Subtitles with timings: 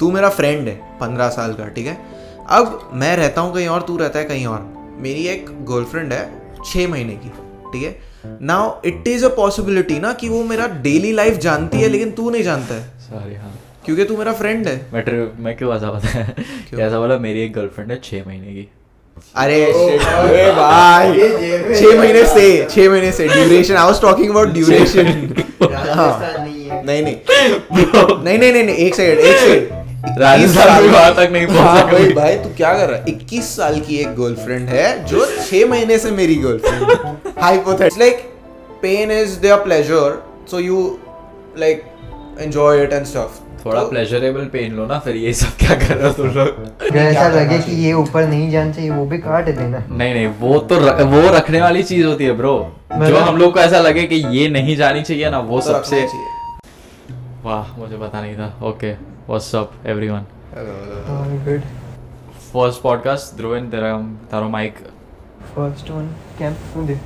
[0.00, 1.96] तू मेरा फ्रेंड है पंद्रह साल का ठीक है?
[2.50, 6.24] अब मैं रहता हूँ कहीं और तू रहता है कहीं और। मेरी एक गर्लफ्रेंड है
[6.66, 7.28] छः महीने की
[7.72, 7.98] ठीक है?
[8.42, 12.30] Now it is a possibility ना कि वो मेरा डेली लाइफ जानती है लेकिन तू
[12.30, 15.90] नहीं जानता है। सॉरी हाँ। क्योंकि तू मेरा फ्रेंड है। मैं ट्रि- मैं क्यों ऐसा
[15.90, 16.24] बताया
[16.76, 18.68] कैसा बोला मेरी एक गर्लफ्रेंड है छः महीने की।
[19.34, 21.18] अरे shit, अरे भाई।
[21.80, 25.06] छः महीने से छः महीने से duration I was talking about duration
[25.62, 27.16] नहीं नहीं नहीं।
[28.24, 29.83] नहीं नहीं नहीं एक सेकंड एक सेकंड
[30.20, 33.04] राजस्थान भी वहाँ तक नहीं पहुँचा हाँ, भाई भाई तू क्या कर रहा है?
[33.06, 38.18] 21 साल की एक गर्लफ्रेंड है जो 6 महीने से मेरी girlfriend hypothetical like
[38.82, 40.80] pain is there pleasure so you
[41.58, 41.82] like
[42.40, 46.08] enjoy it and stuff थोड़ा प्लेजरेबल पेन लो ना फिर ये सब क्या कर रहे
[46.08, 46.96] हो तुम लोग?
[46.96, 50.58] ऐसा लगे कि ये ऊपर नहीं जाना चाहिए वो भी काट देना। नहीं नहीं वो
[50.58, 52.54] तो र, वो रखने वाली चीज़ होती है ब्रो
[53.06, 56.06] जो हम लोग को ऐसा लगे कि ये नहीं जानी चाहिए ना वो सबसे
[57.44, 58.92] वाह मुझे पता नहीं था। Okay
[59.27, 60.25] what's up everyone
[61.45, 61.67] good
[62.45, 63.91] first podcast Dhruvan तेरा
[64.31, 64.81] તારો માઇક
[65.49, 66.97] ફર્સ્ટ વન કેમ શું દે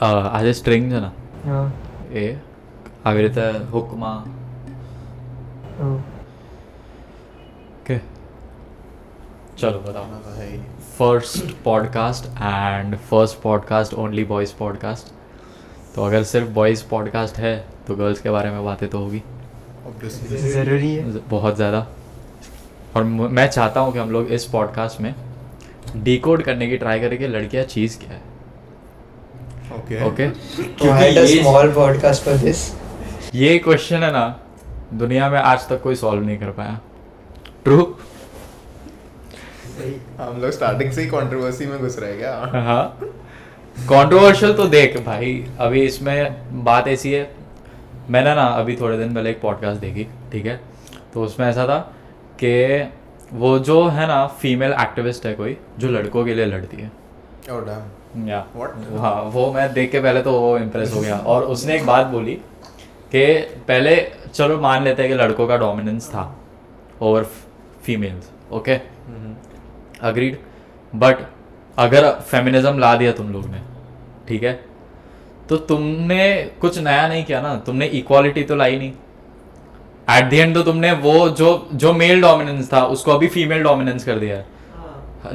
[0.00, 1.10] આજે સ્ટ્રિંગ છે ને
[1.46, 1.62] હા
[2.14, 2.26] એ
[3.04, 4.16] આવી રીતે હુકમાં
[5.80, 5.90] ઓ
[7.86, 7.98] કે
[9.56, 10.16] ચલો બતાવો
[10.98, 15.14] first podcast and first podcast only boys podcast
[15.94, 17.54] तो अगर सिर्फ बॉयज़ पॉडकास्ट है
[17.88, 19.22] तो गर्ल्स के बारे में बातें तो होगी
[19.83, 21.03] ज़रूरी है?
[21.29, 21.87] बहुत ज़्यादा।
[22.95, 25.13] और मैं चाहता हूँ कि हम लोग इस पॉडकास्ट में
[25.95, 28.21] डिकोड करने की ट्राई करें कि लड़कियाँ चीज़ क्या है।
[29.77, 30.27] ओके ओके
[30.79, 32.71] तो had a small podcast
[33.35, 34.25] ये क्वेश्चन है ना
[34.93, 36.79] दुनिया में आज तक कोई सॉल्व नहीं कर पाया।
[37.63, 37.77] ट्रू
[40.17, 42.83] हम लोग स्टार्टिंग से ही कंट्रोवर्सी में घुस रहे क्या हाँ।
[43.79, 47.23] कंट्रोवर्शियल तो देख भाई अभी इसमें बात ऐसी है
[48.09, 50.59] मैंने ना अभी थोड़े दिन पहले एक पॉडकास्ट देखी ठीक है?
[51.13, 51.77] तो उसमें ऐसा था
[52.43, 52.89] कि
[53.33, 56.91] वो जो है ना फीमेल एक्टिविस्ट है कोई जो लड़कों के लिए लड़ती है।
[57.51, 58.45] ओह या?
[58.99, 62.07] हाँ वो मैं देख के पहले तो वो इम्प्रेस हो गया। और उसने एक बात
[62.07, 62.33] बोली
[63.11, 63.25] कि
[63.67, 63.95] पहले
[64.33, 66.23] चलो मान लेते हैं कि लड़कों का डोमिनेंस था
[67.01, 67.23] over
[67.83, 68.75] females okay
[70.01, 70.37] agreed
[70.95, 71.17] but
[71.77, 73.61] अगर फेमिनिज्म ला दिया तुम लोग ने
[74.27, 74.70] ठीक है?
[75.51, 76.25] तो तुमने
[76.61, 78.91] कुछ नया नहीं किया ना तुमने इक्वालिटी तो लाई नहीं।
[80.17, 84.03] एट द एंड तो तुमने वो जो जो मेल डोमिनेंस था उसको अभी फीमेल डोमिनेंस
[84.03, 84.45] कर दिया है।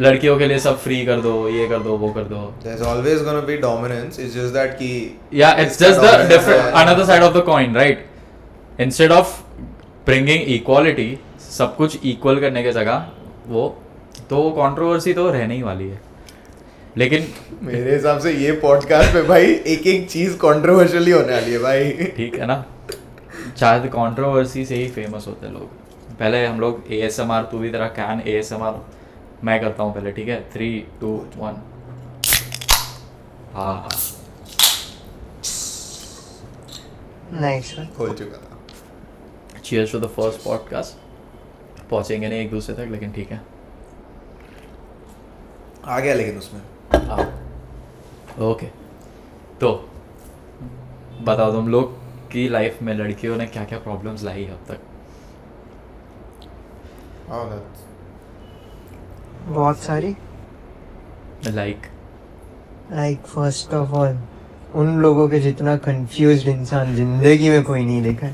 [0.00, 3.21] लड़कियों के लिए सब फ्री कर दो ये कर दो वो कर दो। There's always
[3.26, 4.19] gonna be dominance.
[4.19, 4.88] It's just that कि
[5.34, 8.03] yeah it's इसका just the dominance different है। another side of the coin right?
[8.87, 9.37] Instead of
[10.09, 11.09] bringing equality
[11.50, 13.06] सब कुछ इक्वल करने के जगह
[13.49, 13.69] वो
[14.31, 16.00] तो कंट्रोवर्सी तो रहने ही वाली है।
[16.96, 17.26] लेकिन
[17.62, 21.90] मेरे हिसाब से ये पॉडकास्ट पे भाई एक एक चीज़ कंट्रोवर्शियली होने वाली है भाई।
[22.16, 22.64] ठीक है ना?
[23.60, 27.42] शायद कंट्रोवर्सी से ही फ़ेमस होते हैं लोग। पहले हम लोग ए एस एम आर
[27.42, 28.80] तू भी तेरा कैन ए एस एम आर
[29.44, 30.40] मैं करता हूँ पहले ठीक है?
[30.52, 30.68] थ्री
[31.00, 31.62] टू वन
[33.54, 33.88] हाँ
[37.32, 43.12] नाइस खोल चुका था। Cheers to the first podcast पहुँचेंगे नहीं एक दूसरे तक लेकिन
[43.12, 43.40] ठीक है।
[45.84, 46.60] आ गया लेकिन उसमें।
[48.42, 48.66] ओके।
[49.60, 49.70] तो
[51.24, 51.92] बताओ तुम लोग
[52.30, 54.78] की लाइफ में लड़कियों ने क्या क्या प्रॉब्लम्स लाई है अब तक?
[57.28, 57.46] Oh,
[59.48, 60.14] बहुत सारी।
[61.46, 61.86] Like
[62.92, 64.19] like first of all
[64.75, 68.26] उन लोगों के जितना कंफ्यूज इंसान ज़िंदगी में कोई नहीं देखा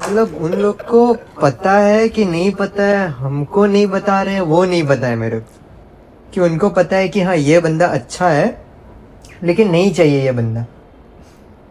[0.00, 4.64] मतलब उन लोग को पता है कि नहीं पता है हमको नहीं बता रहे वो
[4.64, 5.57] नहीं पता है मेरे को।
[6.34, 8.46] कि उनको पता है कि हाँ ये बंदा अच्छा है
[9.42, 10.64] लेकिन नहीं चाहिए ये बंदा।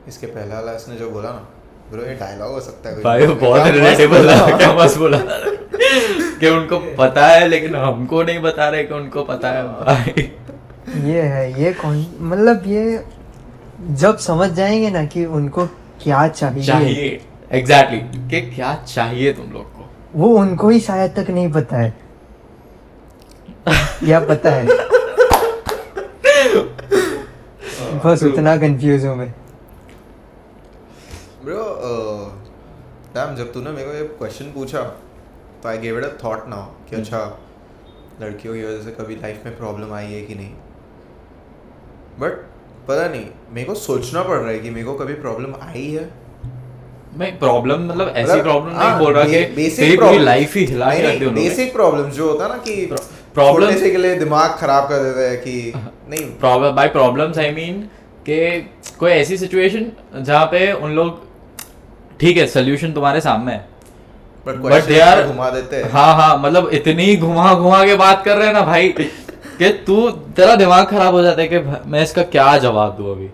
[0.08, 1.48] इसके पहले वाला इसने जो बोला ना
[1.92, 5.18] ब्रो ये डायलॉग हो सकता है भाई बहुत रिलेटेबल बोला। था क्या मस्त बोला।
[6.40, 10.32] कि उनको पता है लेकिन हमको नहीं बता रहे कि उनको पता है भाई।
[11.12, 13.04] ये है ये कौन मतलब ये
[13.92, 15.66] जब समझ जाएँगे ना कि उनको
[16.04, 21.30] क्या चाहिए, चाहिए। एग्जैक्टली कि क्या चाहिए तुम लोग को। वो उनको ही शायद तक
[21.30, 21.94] नहीं पता है।
[24.04, 24.66] या पता है।
[28.06, 29.34] बस उतना कंफ्यूज हूँ मैं।
[31.46, 31.64] ब्रो
[33.16, 34.82] डैम uh, जब तूने मेरे को ये क्वेश्चन पूछा
[35.64, 37.40] तो I gave it a thought now कि हम्म। अच्छा
[38.22, 40.52] लड़कियों की वजह से कभी लाइफ में प्रॉब्लम आई है कि नहीं?
[42.20, 42.32] बट
[42.88, 46.10] पता नहीं मेरे को सोचना पड़ रहा है कि मेरे को कभी प्रॉब्लम आई है।
[47.18, 50.20] मैं प्रॉब्लम मतलब ऐसी मतलब, प्रॉब्लम हाँ, नहीं बोल रहा कि बे- basic तेरी पूरी
[50.20, 52.86] लाइफ ही हिला के रख दी उन्होंने। बेसिक प्रॉब्लम जो होता है ना कि
[53.38, 55.74] से के लिए दिमाग खराब कर देता है कि
[56.10, 57.82] नहीं। Problem by problems I mean
[58.26, 58.38] कि
[59.00, 61.26] कोई ऐसी सिचुएशन जहाँ पे उन लोग
[62.20, 63.66] ठीक है सोल्यूशन तुम्हारे सामने है।
[64.48, 68.38] बट यार तो घुमा देते हैं। हाँ हाँ मतलब इतनी घुमा घुमा के बात कर
[68.38, 68.90] रहे हैं ना भाई
[69.60, 71.60] कि तू तेरा दिमाग खराब हो जाता है कि
[71.90, 73.30] मैं इसका क्या जवाब दूँ अभी?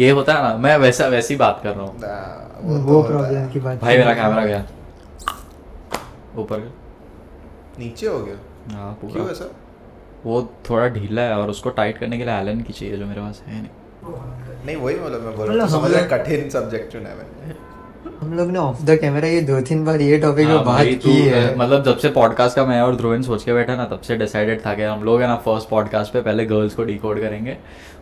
[0.00, 3.48] ये होता है ना मैं वैसा वैसी बात कर रहा हूँ। ना, वो, तो प्रॉब्लम
[3.48, 4.64] की बात भाई मेरा कैमरा गया।
[6.36, 6.85] ऊपर गया।
[7.78, 9.50] नीचे हो गया। हाँ पूरा। क्यों ऐसा?
[10.24, 10.40] वो
[10.70, 13.42] थोड़ा ढीला है और उसको टाइट करने के लिए एलन की चाहिए जो मेरे पास
[13.46, 17.16] है नहीं। नहीं वही मतलब मैं बोल मतलब रहा हूँ समझ कठिन सब्जेक्ट चुना है
[17.16, 17.54] मैंने।
[18.20, 20.86] हम लोग ने ऑफ़ द कैमरा ये दो तीन बार ये टॉपिक हाँ पे बात
[21.02, 24.00] की है। मतलब जब से पॉडकास्ट का मैं और ध्रुवन सोच के बैठा ना तब
[24.00, 27.20] से डिसाइडेड था कि हम लोग है ना फ़र्स्ट पॉडकास्ट पे पहले गर्ल्स को डिकोड
[27.20, 27.56] करेंगे।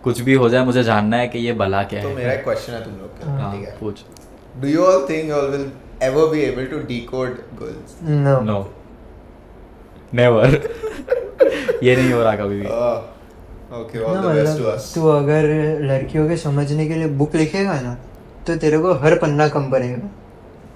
[0.05, 2.44] कुछ भी हो जाए मुझे जानना है कि ये भला क्या तो है। मेरा एक
[2.44, 3.77] क्वेश्चन है तुम लोग का हाँ ठीक है?
[3.81, 4.05] पूछ।
[4.61, 5.70] Do you all think you all will
[6.03, 8.61] ever be able to decode girls no no
[10.15, 10.47] never
[11.83, 12.67] ये नहीं हो रहा कभी भी।
[13.81, 15.47] Okay all the best to us तू अगर
[15.81, 17.95] लड़कियों के समझने के लिए बुक लिखेगा ना
[18.47, 20.11] तो तेरे को हर पन्ना कम पड़ेगा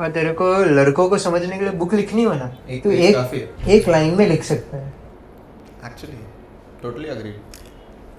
[0.00, 2.46] और तेरे को लड़कों को समझने के लिए बुक लिखनी हो ना
[2.84, 4.92] तो एक एक लाइन में लिख सकता है।
[5.86, 6.18] Actually
[6.82, 7.34] totally agree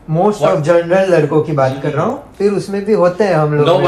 [0.09, 3.53] most of general लड़कों की बात कर रहा हूँ फिर उसमें भी होते हैं हम
[3.53, 3.83] लोग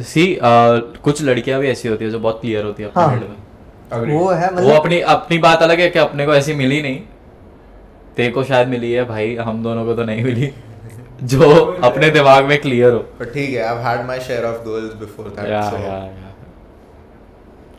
[0.00, 3.14] सी uh, कुछ लड़कियाँ भी ऐसी होती है जो बहुत क्लियर होती है अपने हाँ।
[3.16, 3.49] में।
[3.92, 7.00] वो है मतलब वो अपनी अपनी बात अलग है कि अपने को ऐसी मिली नहीं।
[8.16, 10.52] तेरे को शायद मिली है भाई हम दोनों को तो नहीं मिली।
[11.22, 11.50] जो
[11.84, 15.28] अपने दिमाग में क्लियर हो। बट ठीक है I had my share of girls before
[15.28, 16.34] that या सो या या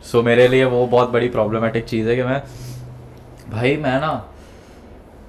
[0.02, 2.42] सो मेरे लिए वो बहुत बड़ी प्रॉब्लमेटिक चीज़ है कि मैं
[3.50, 4.28] भाई मैं ना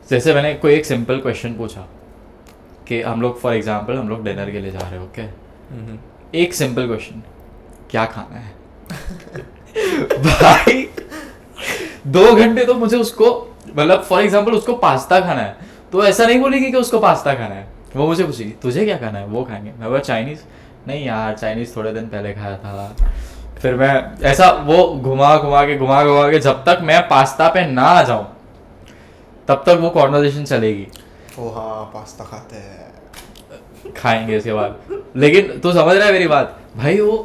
[0.10, 1.88] जैसे मैंने कोई एक सिंपल क्वेश्चन पूछा
[2.88, 5.22] कि हम लोग फॉर एग्जांपल हम लोग डिनर के लिए जा रहे हो ओके
[6.42, 7.22] एक सिंपल क्वेश्चन
[7.92, 8.52] क्या खाना है?
[9.76, 10.88] भाई
[12.08, 13.30] दो घंटे तो मुझे उसको
[13.76, 15.56] मतलब फॉर एग्जांपल उसको पास्ता खाना है
[15.92, 19.20] तो ऐसा नहीं बोलेगी कि उसको पास्ता खाना है। वो मुझे पूछेगी तुझे क्या खाना
[19.20, 19.26] है?
[19.26, 20.40] वो खाएँगे। मैं बोला चाइनीज़?
[20.88, 22.96] नहीं यार चाइनीज़ थोड़े दिन पहले खाया था।
[23.62, 27.66] फिर मैं ऐसा वो घुमा घुमा के घुमा घुमा के जब तक मैं पास्ता पे
[27.68, 28.26] ना आ जाऊँ
[29.48, 30.88] तब तक वो कॉन्वर्जेशन चलेगी।
[31.40, 34.76] ओ हाँ पास्ता खाते हैं। खाएँगे इसके बाद।
[35.16, 36.60] लेकिन तू समझ रहा है मेरी बात?
[36.78, 37.18] भाई वो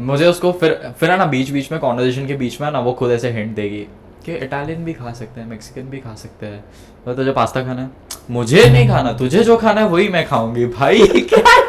[0.00, 2.92] मुझे उसको फिर फिर है ना बीच बीच में कॉन्वर्जेशन के बीच में ना वो
[2.92, 3.86] खुद ऐसे हिंट देगी
[4.24, 6.64] कि इटालियन भी खा सकते हैं मेक्सिकन भी खा सकते हैं।
[7.04, 7.90] तो तुझे पास्ता खाना है?
[8.30, 11.62] मुझे नहीं खाना तुझे जो खाना है वही मैं खाऊँगी भाई। क्या है?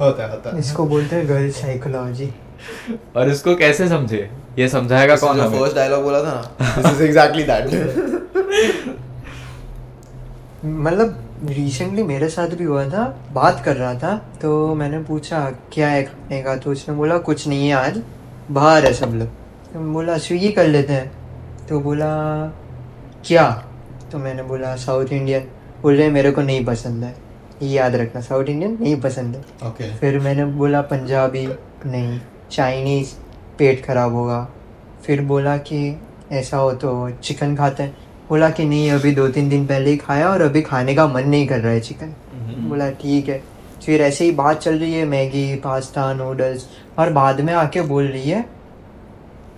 [0.00, 2.30] होता है होता है। इसको बोलते हैं गर्ल साइकोलॉजी
[3.16, 4.30] और इसको कैसे समझे?
[4.58, 7.66] ये समझाएगा कौन जो फ़र्स्ट डायलॉग बोला था ना। दिस इज़ एग्जैक्टली दैट
[10.64, 15.38] मतलब रिसेंटली मेरे साथ भी हुआ था बात कर रहा था तो मैंने पूछा
[15.72, 16.02] क्या है?
[16.02, 18.02] खाने का तो उसने बोला कुछ नहीं है आज
[18.50, 19.28] बाहर है सब लोग।
[19.72, 21.10] तो बोला स्विगी कर लेते हैं।
[21.68, 22.10] तो बोला
[23.24, 23.50] क्या?
[24.12, 25.48] तो मैंने बोला साउथ इंडियन।
[25.82, 27.14] बोल रहे मेरे को नहीं पसंद है।
[27.62, 31.46] ये याद रखना साउथ इंडियन नहीं पसंद है। ओके। फिर मैंने बोला पंजाबी
[31.86, 32.20] नहीं
[32.50, 33.14] चाइनीज़
[33.58, 34.48] पेट खराब होगा।
[35.04, 36.00] फिर बोला कि
[36.32, 37.96] ऐसा हो तो चिकन खाते हैं।
[38.30, 41.28] बोला कि नहीं अभी दो तीन दिन पहले ही खाया और अभी खाने का मन
[41.28, 42.14] नहीं कर रहा है चिकन
[42.68, 43.42] बोला ठीक है।
[43.86, 46.66] फिर ऐसे ही बात चल रही है मैगी पास्ता नूडल्स
[46.98, 48.44] और बाद में आके बोल रही है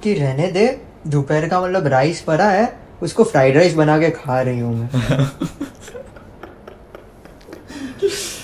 [0.03, 0.67] कि रहने दे
[1.07, 2.73] दोपहर का मतलब राइस पड़ा है
[3.03, 4.89] उसको फ्राइड राइस बना के खा रही हूँ मैं।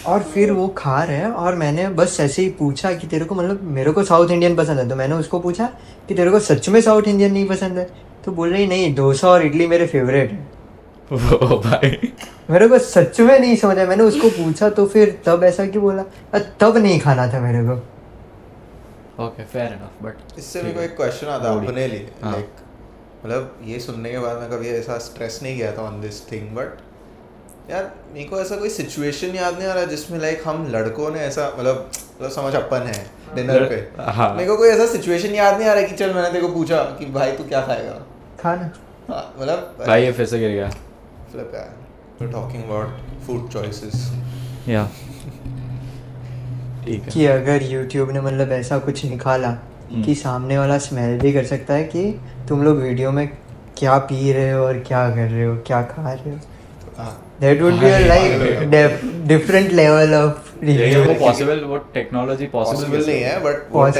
[0.06, 3.34] और फिर वो खा रहे हैं और मैंने बस ऐसे ही पूछा कि तेरे को
[3.34, 4.88] मतलब मेरे को साउथ इंडियन पसंद है?
[4.88, 5.66] तो मैंने उसको पूछा
[6.08, 8.07] कि तेरे को सच में साउथ इंडियन नहीं पसंद है?
[8.28, 10.38] तो बोल रही नहीं डोसा और इडली मेरे फेवरेट है.
[11.12, 12.12] वो भाई।
[12.50, 15.82] मेरे को सच में नहीं समझ आया। मैंने उसको पूछा तो फिर तब ऐसा क्यों
[15.82, 16.02] बोला?
[16.60, 17.76] तब नहीं खाना था मेरे को।
[19.24, 22.32] ओके फेयर इनफ बट इससे मेरे को एक क्वेश्चन आता है अपने लिए हाँ.
[22.32, 22.48] लाइक
[23.24, 26.54] मतलब ये सुनने के बाद मैं कभी ऐसा स्ट्रेस नहीं किया था ऑन दिस थिंग
[26.56, 26.76] बट
[27.70, 31.20] यार मेरे को ऐसा कोई सिचुएशन याद नहीं आ रहा जिसमें लाइक हम लड़कों ने
[31.20, 33.00] ऐसा मतलब मतलब समझ अपन है
[33.34, 36.30] डिनर पे। हाँ। मेरे को कोई ऐसा सिचुएशन याद नहीं आ रहा कि चल मैंने
[36.30, 37.98] तेरे को पूछा कि भाई तू क्या खाएगा?
[38.42, 38.70] खाना?
[39.08, 40.70] हाँ, मतलब भाई ये फिर से गिर गया।
[41.32, 41.74] flip यार
[42.20, 42.88] we're talking about
[43.26, 43.94] food choices.
[44.68, 44.84] या
[46.84, 51.18] ठीक है। कि अगर यूट्यूब ने मतलब ऐसा कुछ निकाला हम्म। कि सामने वाला स्मेल
[51.18, 53.28] भी कर सकता है कि तुम लोग वीडियो में
[53.78, 56.38] क्या पी रहे हो और क्या कर रहे हो क्या खा रहे हो।
[57.40, 58.70] That would be like
[59.28, 63.90] different level of ये रिव्यू वो पॉसिबल वो टेक्नोलॉजी पॉसिबल नहीं है बट हो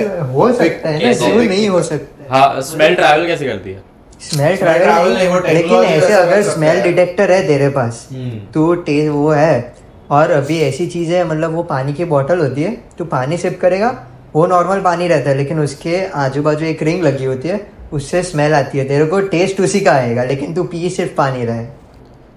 [0.52, 3.83] सकता है ना नहीं हो। सकता हाँ। स्मेल ट्रैवल कैसे करती है?
[4.21, 5.13] स्मेल ट्रैवल
[5.49, 9.75] लेकिन ऐसे अगर स्मेल डिटेक्टर है। तेरे पास हम्म। तो टेस्ट वो है।
[10.11, 13.59] और अभी ऐसी चीज़ है मतलब वो पानी की बॉटल होती है तो पानी सिप
[13.61, 13.89] करेगा
[14.35, 17.61] वो नॉर्मल पानी रहता है लेकिन उसके आजू बाजू एक रिंग लगी होती है
[17.93, 21.45] उससे स्मेल आती है। तेरे को टेस्ट उसी का आएगा लेकिन तू पी सिर्फ़ पानी
[21.45, 21.78] रहे। है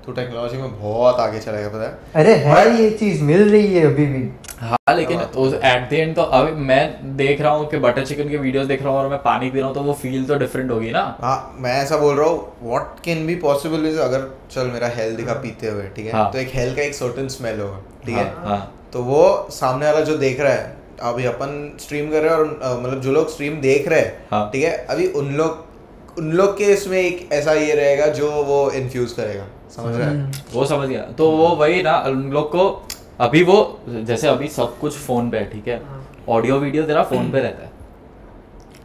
[0.05, 1.97] तू टेक्नोलॉजी में बहुत आगे चला गया पता है?
[2.15, 4.29] अरे है ये चीज़ मिल रही है अभी भी।
[4.61, 8.37] हाँ लेकिन एट द एंड तो अभी मैं देख रहा हूँ कि बटर चिकन के
[8.37, 10.71] वीडियोस देख रहा हूँ और मैं पानी पी रहा हूँ तो वो फील तो डिफरेंट
[10.71, 11.01] होगी ना?
[11.21, 15.15] हाँ मैं ऐसा बोल रहा हूँ what can be possible is अगर चल मेरा हेल
[15.15, 16.11] दिखा पीते हुए ठीक है?
[16.11, 18.25] हाँ। तो एक हेल का एक सर्टेन स्मेल होगा ठीक है?
[18.25, 22.31] हाँ, हाँ। तो वो सामने वाला जो देख रहा है अभी अपन स्ट्रीम कर रहे
[22.31, 24.71] हैं और मतलब जो लोग स्ट्रीम देख रहे हैं हाँ। ठीक है?
[24.89, 25.65] अभी उन लोग
[26.17, 30.31] उन लोग के इसमें एक ऐसा ये रहेगा जो वो इन्फ्यूज करेगा। समझ रहे हम्म।
[30.53, 32.69] वो समझ गया। तो वो वही ना उन लोग को
[33.19, 35.81] अभी वो जैसे अभी सब कुछ फ़ोन पे है ठीक है?
[36.29, 37.69] ऑडियो वीडियो तेरा फ़ोन पे रहता है।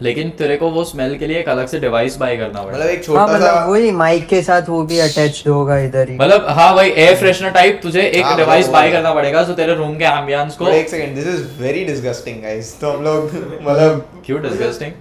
[0.02, 2.90] लेकिन तेरे को वो स्मेल के लिए एक अलग से डिवाइस बाय करना पड़ेगा। मतलब
[2.90, 6.16] एक हाँ छोटा सा मतलब वही माइक के साथ वो भी अटैच्ड होगा इधर ही।
[6.16, 9.74] मतलब हाँ भाई एयर फ्रेशनर टाइप तुझे एक हाँ, डिवाइस बाय करना पड़ेगा जो तेरे
[9.74, 13.30] रूम के एम्बियंस को एक second this is very disgusting guys तो हम लोग
[13.62, 14.92] मतलब क्यों डिस्गस्टिंग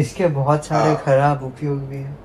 [0.00, 2.22] इसके बहुत सारे हाँ। खराब उपयोग भी है।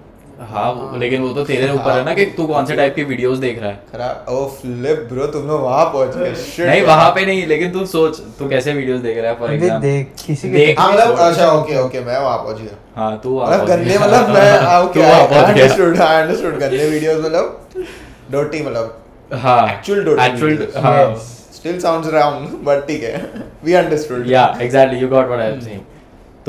[0.49, 3.03] हाँ वो- लेकिन वो तो तेरे ऊपर है ना कि तू कौन से टाइप की
[3.03, 3.79] वीडियोस देख रहा है?
[3.91, 7.85] खराब ओ फ्लिप ब्रो तुम लोग वहाँ पहुँच गए। नहीं। वहाँ पे नहीं लेकिन तू
[7.85, 11.17] सोच तू कैसे वीडियोस देख रहा है फॉर एग्जांपल देख किसी के देख। हाँ मतलब
[11.19, 14.99] अच्छा ओके ओके मैं वहाँ पहुँच गया। हाँ तू मतलब गंदे मतलब मैं हाँ, ओके
[14.99, 17.85] वहाँ पहुँच गया। अंडरस्टूड आई अंडरस्टूड गंदे वीडियोस मतलब
[18.31, 18.97] डर्टी मतलब
[19.41, 20.67] हाँ actual dirty एक्चुअल.
[20.83, 21.15] हाँ।
[21.55, 23.23] स्टिल साउंड्स रॉन्ग बट ठीक है
[23.65, 25.81] we understood yeah exactly you got what I am saying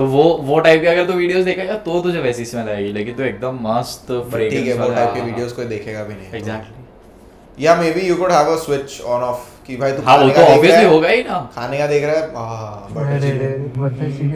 [0.00, 3.14] तो वो वो टाइप के अगर तू वीडियोस देखेगा तो तुझे वैसी स्मेल आएगी। लेकिन
[3.14, 7.75] तू एकदम मस्त ठीक है वो टाइप के वीडियोस कोई देखेगा भी नहीं। Exactly yeah
[7.92, 10.40] maybe you could have a switch on off कि भाई तू हाँ वो खाने तो
[10.40, 12.23] का ऑब्वियसली होगा ही ना। खाने का देख रहा है।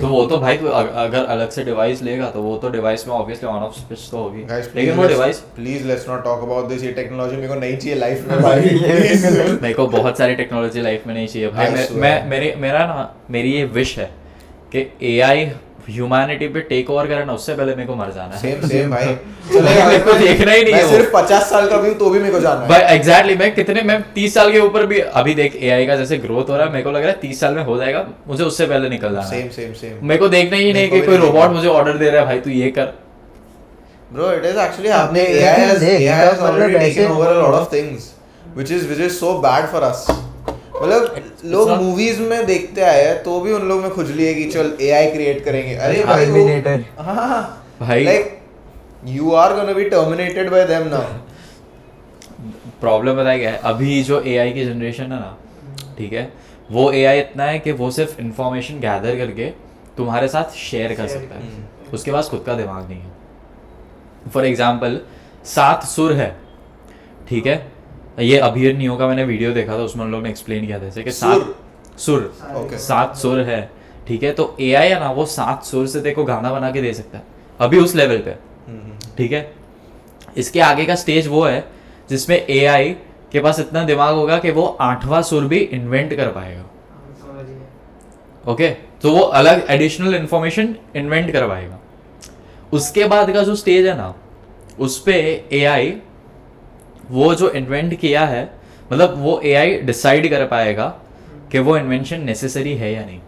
[0.00, 3.14] तो वो तो भाई तू अगर अलग से डिवाइस लेगा तो वो तो डिवाइस में
[3.14, 6.82] ऑब्वियसली ऑन ऑफ़ स्विच तो होगी। लेकिन वो device please let's not talk about this
[6.84, 8.60] ये टेक्नोलॉजी मेरे को नहीं चाहिए लाइफ में भाई।
[9.62, 13.08] मेरे को बहुत सारी टेक्नोलॉजी लाइफ में नहीं चाहिए। भाई मैं मैं मेरे मेरा ना
[13.30, 14.10] मेरी ये विश है।
[14.72, 15.44] कि एआई
[15.88, 18.90] ह्यूमैनिटी पे टेक ओवर करे ना उससे पहले मेरे को मर जाना है। सेम सेम
[18.94, 19.06] भाई।
[19.54, 22.32] मेरे को देखना ही नहीं है सिर्फ़ 50 साल का भी हूँ तो भी मेरे
[22.32, 25.56] को जानना है। भाई एग्जैक्टली मैं कितने मैं तीस साल के ऊपर भी अभी देख
[25.62, 27.62] एआई का जैसे ग्रोथ हो रहा है मेरे को लग रहा है तीस साल में
[27.64, 30.90] हो जाएगा मुझे उससे पहले निकल जाना सेम सेम सेम मेरे को देखना ही नहीं
[30.90, 32.92] कि कोई रोबोट मुझे ऑर्डर दे रहा है भाई तू ये कर।
[34.16, 35.28] Bro, it is actually happening.
[35.28, 38.04] लेकिन AI has, देख, AI has already ऐसे- taken over a lot of things,
[38.58, 40.02] which is which is so bad for us.
[40.74, 44.44] मतलब लोग मूवीज़ में देखते आए हैं तो भी उन लोग में खुजली है कि
[44.50, 46.78] चल एआई क्रिएट करेंगे। अरे भाई वो Terminator.
[47.00, 47.42] हाँ।
[47.80, 48.40] भाई। Like
[49.08, 51.02] you are gonna be terminated by them now
[52.80, 55.36] problem बताया क्या है। अभी जो एआई की जनरेशन है ना
[55.98, 56.32] ठीक है
[56.70, 59.46] वो एआई इतना है कि वो सिर्फ़ इंफॉर्मेशन गैदर करके
[59.96, 65.00] तुम्हारे साथ शेयर कर सकता है। उसके पास खुद का दिमाग नहीं है। फॉर एग्ज़ाम्पल
[65.46, 66.28] सात सुर है
[67.28, 67.56] ठीक है
[68.18, 70.84] ये अभीर नियो का मैंने वीडियो देखा था उसमें उन लोग ने एक्सप्लेन किया था
[70.84, 71.54] जैसे कि सात
[71.98, 72.78] सुर। Okay.
[72.78, 73.70] सात सुर है
[74.08, 74.32] ठीक है?
[74.32, 77.18] तो एआई है ना वो सात सुर से तेरे को गाना बना के दे सकता
[77.18, 77.24] है
[77.60, 78.36] अभी उस लेवल पे।
[79.16, 79.52] ठीक है?
[80.36, 81.64] इसके आगे का स्टेज वो है
[82.10, 82.90] जिसमें एआई
[83.32, 86.64] के पास इतना दिमाग होगा कि वो आठवां सुर भी इन्वेंट कर पाएगा।
[88.44, 88.68] ओके
[89.02, 91.78] तो वो अलग एडिशनल इन्फॉर्मेशन इन्वेंट करवाएगा
[92.72, 94.14] उसके बाद का जो स्टेज है ना
[94.78, 95.14] उस पे
[95.52, 95.90] एआई
[97.10, 98.42] वो जो इन्वेंट किया है
[98.92, 100.86] मतलब वो एआई डिसाइड कर पाएगा
[101.52, 103.20] कि वो इन्वेंशन नेसेसरी है या नहीं।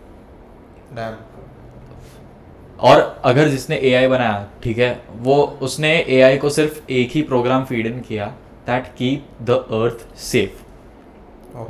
[2.80, 4.90] और अगर जिसने एआई बनाया ठीक है
[5.23, 8.26] वो उसने एआई को सिर्फ़ एक ही प्रोग्राम फ़ीड इन किया
[8.66, 10.54] that keep the earth safe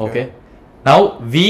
[0.02, 0.24] okay
[0.84, 1.48] now we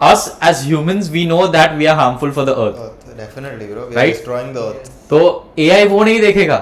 [0.00, 2.78] us as humans we know that we are harmful for the earth.
[3.16, 4.12] Definitely bro we are Right?
[4.12, 5.18] Destroying the earth तो
[5.58, 6.56] AI वो नहीं देखेगा।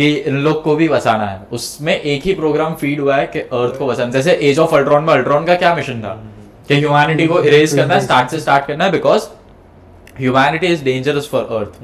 [0.00, 3.40] कि इन लोग को भी बचाना है। उसमें एक ही प्रोग्राम फ़ीड हुआ है कि
[3.40, 6.12] अर्थ को बचाना जैसे एज ऑफ़ अल्ट्रॉन में अल्ट्रॉन का क्या मिशन था?
[6.68, 9.28] कि ह्यूमैनिटी को इरेज करना है स्टार्ट से स्टार्ट करना है because
[10.18, 11.80] humanity is dangerous for earth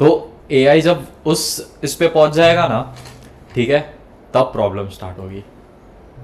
[0.00, 0.08] तो
[0.52, 1.44] एआई जब उस
[1.84, 2.80] इस पे पहुँच जाएगा ना
[3.54, 3.80] ठीक है
[4.34, 5.42] तब प्रॉब्लम स्टार्ट होगी।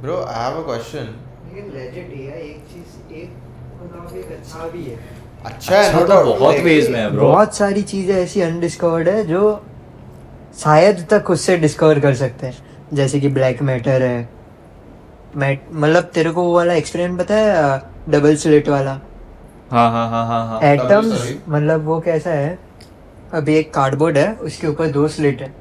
[0.02, 1.08] Bro I have a question
[1.46, 3.28] लेकिन legit AI एक चीज़ एक
[4.16, 4.98] एक अच्छा भी है।
[5.44, 9.24] अच्छा है अच्छा तो बहुत ways में है ब्रो बहुत सारी चीज़ें ऐसी अनडिस्कवर्ड है
[9.26, 9.40] जो
[10.54, 12.54] शायद तक खुद से डिस्कवर कर सकते हैं।
[12.92, 14.28] जैसे कि ब्लैक मैटर है।
[15.36, 18.92] मैट मतलब तेरे को वो वाला एक्सपेरिमेंट पता है डबल स्लिट वाला?
[19.70, 22.58] हाँ हाँ हाँ हाँ हाँ। एटम्स मतलब वो कैसा है?
[23.32, 25.52] अभी एक कार्डबोर्ड है उसके ऊपर दो स्लिट है।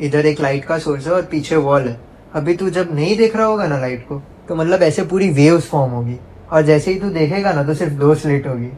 [0.00, 1.98] इधर एक लाइट का सोर्स है और पीछे वॉल है।
[2.34, 5.68] अभी तू जब नहीं देख रहा होगा ना लाइट को तो मतलब ऐसे पूरी वेव्स
[5.68, 6.18] फॉर्म होगी।
[6.52, 8.70] और जैसे ही तू देखेगा ना तो सिर्फ़ दो स्लिट होगी।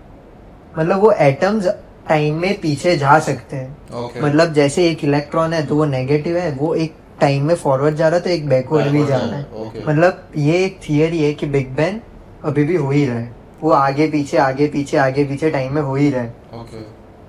[0.78, 1.66] मतलब वो एटम्स
[2.08, 4.22] टाइम में पीछे जा सकते हैं। Okay.
[4.22, 8.08] मतलब जैसे एक इलेक्ट्रॉन है तो वो नेगेटिव है वो एक टाइम में फॉरवर्ड जा
[8.08, 9.88] रहा है तो एक बैकवर्ड भी जा रहा है। है, okay.
[9.88, 12.00] मतलब ये एक थियरी है कि बिग बैंग
[12.44, 15.82] अभी भी हो ही रहा है। वो आगे पीछे आगे पीछे आगे पीछे टाइम में
[15.82, 16.82] हो ही रहा है। Okay.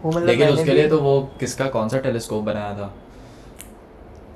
[0.04, 2.94] वो मतलब लेकिन उसके लिए तो वो किसका कौन सा टेलीस्कोप बनाया था?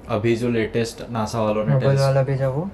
[0.10, 2.70] अभी जो लेटेस्ट नासा वालों ने वाला भेजा वो।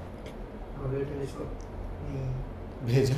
[2.86, 3.16] भेजा।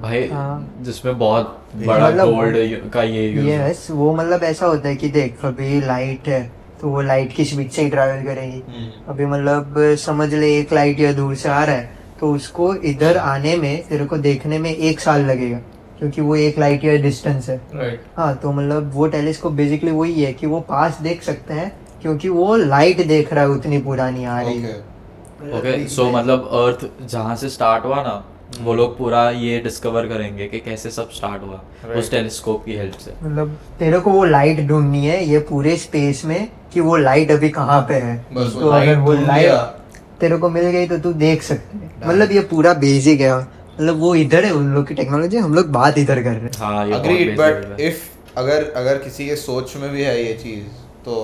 [0.00, 4.96] भाई हाँ। जिसमें बहुत बड़ा मतलब गोल्ड का ये यस वो मतलब ऐसा होता है
[4.96, 6.42] कि देख अभी लाइट है
[6.80, 10.72] तो वो लाइट की स्पीड से ही ट्रैवल करेगी। हम्म। अभी मतलब समझ ले एक
[10.72, 14.58] लाइट या दूर से आ रहा है तो उसको इधर आने में तेरे को देखने
[14.58, 15.58] में एक साल लगेगा
[15.98, 20.22] क्योंकि वो एक लाइट ईयर डिस्टेंस है। राइट हाँ तो मतलब वो टेलीस्कोप बेसिकली वही
[20.22, 24.24] है कि वो पास देख सकते हैं क्योंकि वो लाइट देख रहा है उतनी पुरानी
[24.24, 28.22] आ रही। है ओके ओके सो मतलब अर्थ जहाँ से स्टार्ट हुआ ना
[28.62, 32.98] वो लोग पूरा ये डिस्कवर करेंगे कि कैसे सब स्टार्ट हुआ उस टेलीस्कोप की हेल्प
[32.98, 37.30] से। मतलब तेरे को वो लाइट ढूंढनी है ये पूरे स्पेस में कि वो लाइट
[37.30, 39.84] अभी कहाँ पे है। बस वो तो अगर वो लाइट
[40.20, 44.14] तेरे को मिल गई तो तू देख सकते मतलब ये पूरा बेसिक है। मतलब वो
[44.14, 47.36] इधर है उन लोग की टेक्नोलॉजी हम लोग बात इधर कर रहे हैं। हाँ अग्रीड
[47.38, 48.04] बट इफ़
[48.38, 50.64] अगर अगर किसी के सोच में भी है ये चीज़
[51.04, 51.16] तो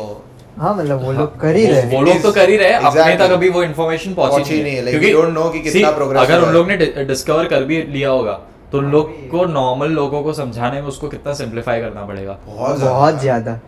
[0.58, 2.78] हाँ मतलब वो लोग कर ही रहे हैं। वो लोग तो कर ही रहे हैं
[2.80, 6.46] अपने तक अभी वो इन्फॉर्मेशन पहुँची नहीं है, like, we don't कि कितना progress अगर
[6.46, 8.38] उन लोग ने डिस्कवर कर भी लिया होगा
[8.72, 12.80] तो उन लोग को नॉर्मल लोगों को समझाने में उसको कितना सिंप्लीफाई करना पड़ेगा। बहुत
[12.80, 13.58] बहुत ज़्यादा।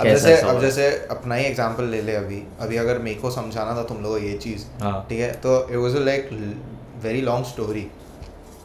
[0.00, 3.76] अब जैसे अब जैसे अपना ही एग्जांपल ले ले अभी। अभी अगर मेरे को समझाना
[3.76, 5.30] था तुम लोगों को ये चीज़ हाँ। ठीक है?
[5.34, 6.28] तो it was like
[7.02, 7.86] very long story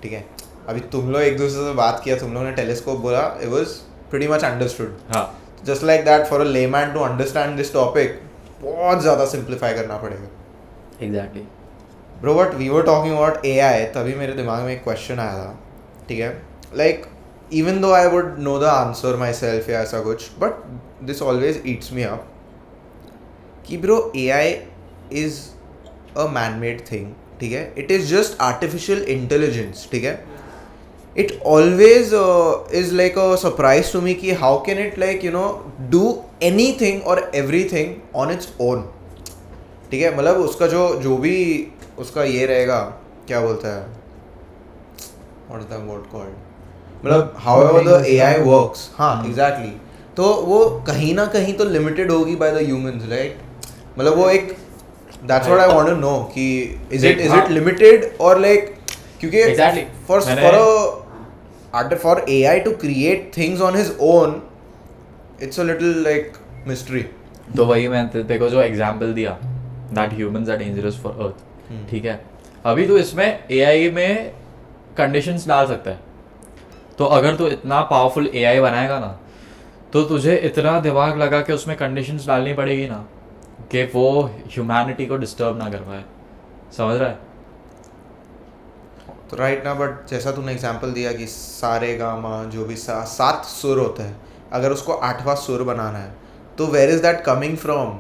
[0.03, 0.25] ठीक है?
[0.69, 3.67] अभी तुम लोग एक दूसरे से बात किया तुम लोगों ने टेलीस्कोप बोला it was
[4.09, 5.23] pretty much understood हाँ।
[5.65, 8.19] Just like that for a layman to understand this topic
[8.61, 11.47] बहुत ज़्यादा सिंप्लीफाई करना पड़ेगा। Exactly
[12.21, 15.37] bro but we were talking about A I तभी मेरे दिमाग में एक क्वेश्चन आया
[15.37, 15.59] था
[16.09, 16.29] ठीक है?
[16.77, 17.05] Like
[17.53, 20.63] even though I would know the answer myself या ऐसा कुछ but
[21.05, 22.27] this always eats me up
[23.67, 24.51] कि bro A I
[25.23, 25.39] is
[26.17, 27.73] a man made thing ठीक है?
[27.77, 30.13] It is just artificial intelligence ठीक है?
[31.15, 32.13] It always
[32.75, 35.45] is like a surprise to me कि how can it like you know
[35.89, 36.03] do
[36.81, 38.89] anything और everything on its own
[39.91, 40.15] ठीक है?
[40.17, 41.37] मतलब उसका जो जो भी
[41.99, 42.79] उसका ये रहेगा
[43.27, 43.85] क्या बोलता है?
[47.05, 47.35] मतलब
[49.25, 49.79] एग्जैक्टली हाँ,
[50.17, 53.37] तो वो कहीं ना कहीं तो लिमिटेड होगी बाय द ह्यूमंस राइट
[53.99, 54.55] मतलब वो एक
[55.23, 56.45] that's what I want to know कि
[56.93, 58.73] is it is it limited और लाइक
[59.19, 59.43] क्योंकि
[60.07, 60.21] फॉर
[61.75, 64.29] मैंने- for art- for AI to create things on his own
[65.43, 67.03] it's a little like mystery.
[67.57, 69.39] तो वही मैं ते- तेरे को जो एग्ज़ाम्पल दिया
[69.93, 71.11] that humans are dangerous for.
[71.11, 71.35] Earth
[71.89, 72.25] ठीक है?
[72.65, 74.33] अभी तो इसमें एआई में
[74.97, 75.99] कंडीशंस डाल सकता है।
[76.97, 79.19] तो अगर तू इतना पावरफुल एआई बनाएगा ना
[79.93, 83.07] तो तुझे इतना दिमाग लगा के उसमें कंडीशंस डालनी पड़ेगी ना
[83.71, 86.03] कि वो ह्यूमैनिटी को डिस्टर्ब ना कर पाए।
[86.77, 87.30] समझ रहा है?
[89.31, 93.45] तो राइट ना बट जैसा तूने एग्ज़ाम्पल दिया कि सारे गामा जो भी सा, सात
[93.45, 94.15] सुर होते हैं
[94.53, 96.13] अगर उसको आठवां सुर बनाना है
[96.57, 97.97] तो where is that coming from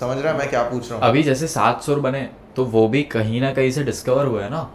[0.00, 1.08] समझ रहा है मैं क्या पूछ रहा हूँ?
[1.08, 4.50] अभी जैसे सात सुर बने तो वो भी कहीं ना कहीं से डिस्कवर हुए हैं
[4.50, 4.68] ना।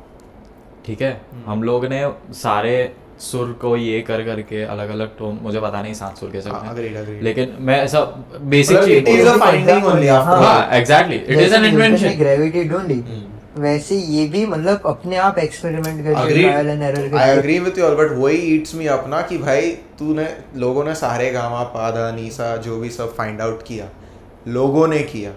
[0.86, 1.12] ठीक है?
[1.32, 2.02] हम्म। हम लोग ने
[2.34, 2.74] सारे
[3.22, 6.74] सुर को ये कर करके अलग अलग टोन मुझे पता नहीं सात सुर कैसे हाँ,
[6.76, 7.20] बने.
[7.22, 8.02] लेकिन मैं ऐसा
[8.54, 10.44] बेसिक मतलब चीज़ it is बोल। a finding only after all.
[10.44, 15.38] हाँ exactly it is an invention gravity ढूंढी हम्म। वैसे ये भी मतलब अपने आप
[15.38, 16.42] एक्सपेरिमेंट करके Agreed.
[16.42, 20.28] Trial and error I agree with you but वही ईट्स मी अपना कि भाई तूने
[20.56, 23.90] लोगों ने सारे गामा पादा नीसा जो भी सब फाइंड आउट किया।
[24.48, 25.32] लोगों ने किया।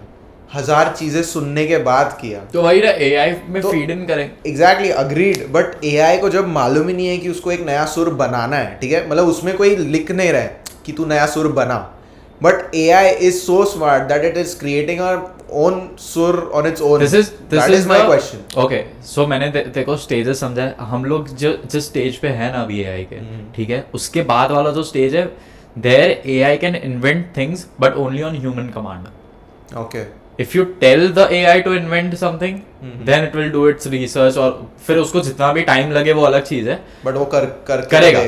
[0.53, 4.31] हज़ार चीज़ें सुनने के बाद किया। तो वही ना एआई में तो- फ़ीड इन करें।
[4.47, 8.09] एग्जैक्टली अग्रीड बट एआई को जब मालूम ही नहीं है कि उसको एक नया सुर
[8.09, 9.09] बनाना है ठीक है?
[9.09, 11.96] मतलब उसमें कोई लिख नहीं रहा है कि तू नया सुर बना।
[12.41, 15.17] AI is so smart that it is creating our
[15.51, 19.27] own सुर on its own this is this that is is my question okay so
[19.27, 22.61] मैंने ते- तेरे को स्टेजेस समझा है। हम लोग जो जिस स्टेज पे है ना
[22.61, 23.85] अभी के हम्म। ठीक है?
[23.93, 25.31] उसके बाद वाला जो स्टेज है
[25.77, 31.23] there AI can invent things but only on human command okay if you tell the
[31.35, 33.05] AI to invent something hmm.
[33.05, 34.51] then it will do its research और
[34.87, 38.19] फिर उसको जितना भी टाइम लगे वो अलग चीज़ है। बट वो कर कर करेगा।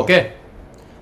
[0.00, 0.43] ओके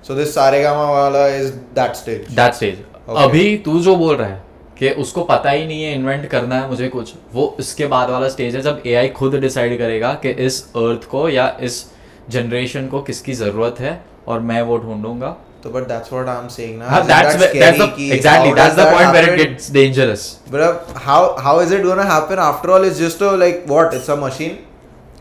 [0.07, 2.83] सो दिस सारेगामा वाला is that stage that stage
[3.17, 4.41] अभी तू जो बोल रहा है
[4.79, 8.29] कि उसको पता ही नहीं है इन्वेंट करना है मुझे कुछ वो इसके बाद वाला
[8.29, 11.85] स्टेज है जब एआई खुद डिसाइड करेगा कि इस अर्थ को या इस
[12.29, 16.47] जनरेशन को किसकी ज़रूरत है और मैं वो ढूंढूँगा। तो but that's what I am
[16.47, 21.61] saying ना that's that's exactly that's the point where it gets dangerous but how how
[21.61, 24.57] is it gonna happen after all is just like what it's a machine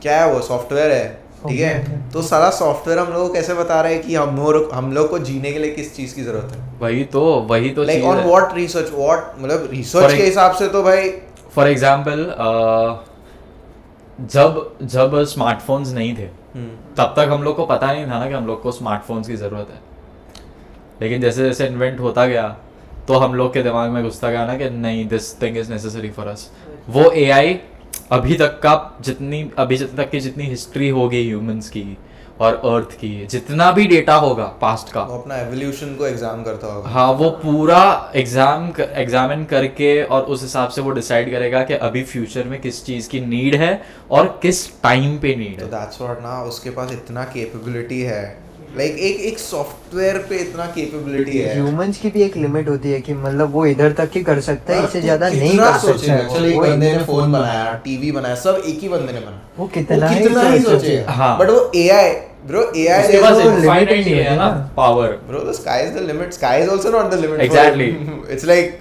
[0.03, 0.41] क्या है वो?
[0.43, 1.22] Software है?
[1.49, 2.11] ठीक है?
[2.13, 5.09] तो सारा software हम लोग को कैसे बता रहा है कि हम लोग हम लोग
[5.11, 6.61] को जीने के लिए किस चीज़ की ज़रूरत है?
[6.81, 10.83] वही तो वही तो like on what research what मतलब रिसर्च के हिसाब से तो
[10.83, 11.11] भाई
[11.55, 12.27] फॉर एग्ज़ाम्पल
[14.33, 16.27] जब जब स्मार्टफोन्स नहीं थे
[16.97, 19.37] तब तक हम लोग को पता नहीं था ना कि हम लोग को स्मार्टफोन्स की
[19.37, 19.81] ज़रूरत है।
[21.01, 22.49] लेकिन जैसे जैसे इन्वेंट होता गया
[23.09, 26.11] तो हम लोग के दिमाग में घुसता गया ना कि नहीं this thing is necessary
[26.11, 26.51] for us
[26.89, 27.55] वो एआई
[28.13, 31.85] अभी तक का जितनी अभी तक की जितनी हिस्ट्री होगी ह्यूमंस की
[32.41, 36.73] और अर्थ की जितना भी डेटा होगा पास्ट का वो अपना एवोल्यूशन को एग्ज़ाम करता
[36.73, 41.75] होगा। हाँ वो पूरा एग्ज़ाम एग्जामिन करके और उस हिसाब से वो डिसाइड करेगा कि
[41.89, 43.73] अभी फ्यूचर में किस चीज़ की नीड है
[44.11, 48.25] और किस टाइम पे नीड तो है दैट्स व्हाट ना उसके पास इतना कैपेबिलिटी है।
[48.77, 53.01] लाइक एक एक सॉफ्टवेयर पे इतना कैपेबिलिटी है ह्यूमंस की भी एक लिमिट होती है
[53.01, 56.45] कि मतलब वो इधर तक ही कर सकता है इससे ज़्यादा नहीं कर सकता चल
[56.45, 59.67] है एक बंदे ने फ़ोन बनाया टीवी बनाया सब एक ही बंदे ने बनाया वो
[59.75, 62.13] कितना वो ही कितना ही सोच सोचेगा हाँ। बट वो एआई
[62.47, 66.05] ब्रो एआई उसके पास नहीं ही है है ना। Power Bro, the sky is the
[66.07, 66.33] limit.
[66.35, 67.37] Sky is also not the limit.
[67.37, 67.91] for Exactly.
[67.93, 68.25] him.
[68.37, 68.81] It's like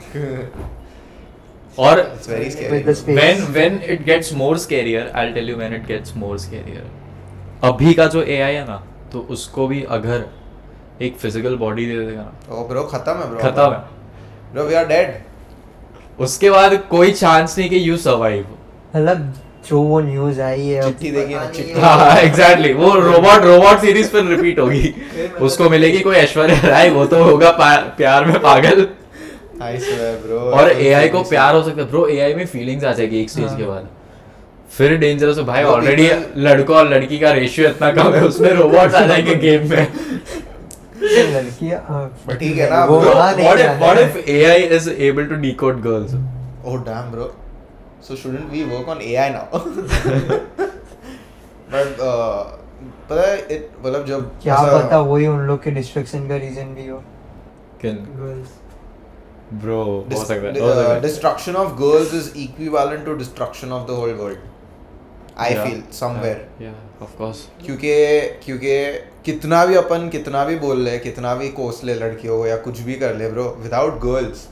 [1.79, 2.71] और it's very scary.
[2.71, 3.19] With the space.
[3.19, 6.87] when when it gets more scarier I'll tell you when it gets more scarier
[7.63, 8.79] अभी का जो AI है ना
[9.11, 10.25] तो उसको भी अगर
[11.01, 13.41] एक फ़िज़िकल बॉडी दे देगा ना Oh, bro, खत्म है bro.
[13.41, 13.99] खत्म है
[14.55, 15.13] Bro, we are dead.
[16.19, 18.45] उसके बाद कोई चांस नहीं कि यू सर्वाइव
[18.95, 19.33] मतलब
[19.69, 23.79] जो वो न्यूज़ आई है चिट्ठी देखी ना, चिट्ठी। है। हाँ एग्जैक्टली वो रोबोट रोबोट
[23.81, 24.93] सीरीज़ पर रिपीट होगी
[25.47, 27.51] उसको मिलेगी कोई ऐश्वर्या राय वो तो होगा
[27.97, 28.87] प्यार में पागल
[29.61, 30.39] I swear, bro.
[30.59, 33.51] और एआई को प्यार हो सकता है ब्रो एआई में फीलिंग्स आ जाएगी एक स्टेज
[33.57, 33.87] के बाद
[34.77, 36.07] फिर डेंजरस है भाई ऑलरेडी
[36.41, 39.87] लड़कों और लड़की का रेशियो इतना कम है उसमें रोबोट्स आ जाएँगे गेम में
[41.03, 42.03] लड़कियाँ हाँ,
[42.39, 44.87] ठीक है ना, वो bro, वहाँ नहीं what if जाना what है। if AI is
[45.09, 46.13] able to decode girls
[46.63, 47.27] Oh, damn, bro.
[48.07, 49.47] So shouldn't we work on AI now?
[51.71, 52.43] But uh,
[53.09, 56.73] पता है it मतलब जब क्या ऐसा- पता वही उन लोग के डिस्ट्रक्शन का रीजन
[56.75, 56.97] भी हो
[57.81, 58.49] किन गर्ल्स
[59.63, 63.05] ब्रो हो Dis- सकता है di- हो सकता uh, है destruction of girls is equivalent
[63.09, 63.15] to
[65.49, 66.39] feel somewhere.
[66.63, 67.39] yeah of course.
[67.65, 67.93] क्योंकि
[68.45, 68.75] क्योंकि
[69.25, 72.79] कितना भी अपन कितना भी बोल ले कितना भी कोस ले लड़कियों को या कुछ
[72.89, 74.47] भी कर ले bro without girls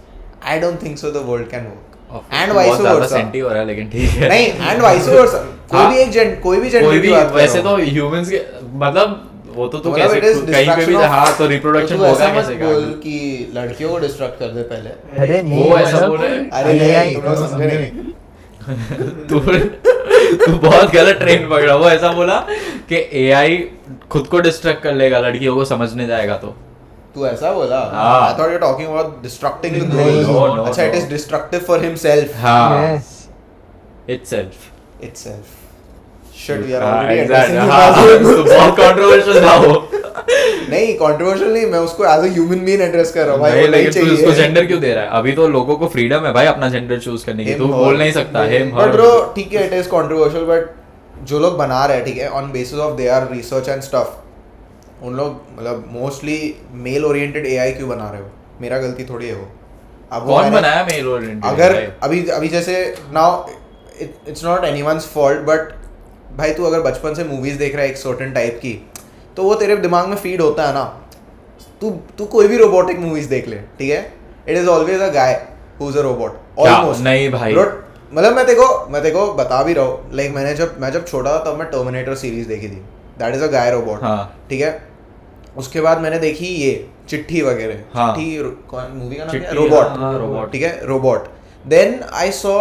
[0.45, 3.49] I don't think so the world can work and बहुत वाइस ज़्यादा वर्सा सेंटी हो
[3.49, 5.37] रहा है लेकिन ठीक है। नहीं एंड वाइस वर्सा
[5.71, 8.29] कोई हाँ। भी एक जेंड कोई भी जेंडर कोई की भी बात वैसे तो ह्यूमंस
[8.29, 8.41] के
[8.85, 9.25] मतलब
[9.55, 12.83] वो तो तू मतलब कैसे कहीं पे भी हाँ तो रिप्रोडक्शन होगा मत कैसे बोल
[13.03, 13.15] कि
[13.55, 14.89] लड़कियों को डिस्ट्रक्ट कर दे पहले।
[15.23, 16.49] अरे नहीं वो ऐसा मतलब- बोल रहे हैं?
[16.49, 18.13] अरे नहीं तुम लोग समझे नहीं।
[19.29, 19.39] तू
[20.37, 22.39] तू बहुत गलत ट्रेन पकड़ा। वो ऐसा बोला
[22.89, 23.57] कि एआई
[24.11, 26.55] खुद को डिस्ट्रैक्ट कर लेगा लड़कियों को समझने जाएगा तो।
[27.15, 27.79] तू ऐसा बोला?
[27.93, 32.35] हाँ। I thought you talking about distracting the no, अच्छा it is destructive for himself
[32.41, 33.15] हाँ। Yes
[34.09, 35.57] itself itself
[36.45, 39.73] should we are already हाँ हाँ, तो बहुत कंट्रोवर्शियल था वो।
[40.69, 43.89] नहीं कंट्रोवर्शियल नहीं मैं उसको as a human being address कर रहा हूँ भाई नहीं
[43.91, 45.09] तू इसको जेंडर क्यों दे रहा है?
[45.19, 48.11] अभी तो लोगों को फ्रीडम है भाई अपना जेंडर चूज़ करने की तू बोल नहीं
[48.11, 50.75] सकता हिम बट ब्रो ठीक है इट इज़ कंट्रोवर्शियल बट
[51.29, 55.15] जो लोग बना रहे हैं ठीक है on basis of their research and stuff उन
[55.15, 56.37] लोग मतलब मोस्टली
[56.83, 58.29] मेल ओरिएंटेड एआई क्यों बना रहे हो?
[58.61, 59.47] मेरा गलती थोड़ी है वो।
[60.11, 62.75] अब कौन बनाया मेल ओरिएंटेड अगर अभी अभी जैसे
[63.13, 63.45] now
[64.01, 65.71] it's not anyone's fault but
[66.37, 68.73] भाई तू अगर बचपन से मूवीज़ देख रहा है एक सर्टेन टाइप की
[69.39, 70.83] तो वो तेरे दिमाग में फ़ीड होता है ना।
[71.81, 73.99] तू तू कोई भी रोबोटिक मूवीज़ देख ले ठीक है?
[74.47, 75.33] It is always a guy
[75.79, 79.85] who is a robot almost नहीं भाई। मतलब मैं देखो मैं देखो बता भी रहा
[79.85, 82.81] हूँ। लाइक मैंने जब मैं जब छोटा था तब मैं टर्मिनेटर सीरीज़ देखी थी।
[83.19, 84.73] That is a guy robot हाँ। ठीक है?
[85.57, 86.75] उसके बाद मैंने देखी ये
[87.09, 88.37] चिट्ठी वगैरह। हाँ। चिट्ठी
[88.69, 90.85] कौन मूवी का नाम चिट्ठी, रोबोट हाँ, ठीक है?
[90.87, 91.31] Robot
[91.67, 92.59] then I saw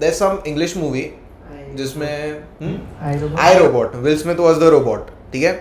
[0.00, 1.10] there some English movie
[1.76, 2.14] जिसमें.
[3.40, 5.52] I robot Will Smith was the robot ठीक है?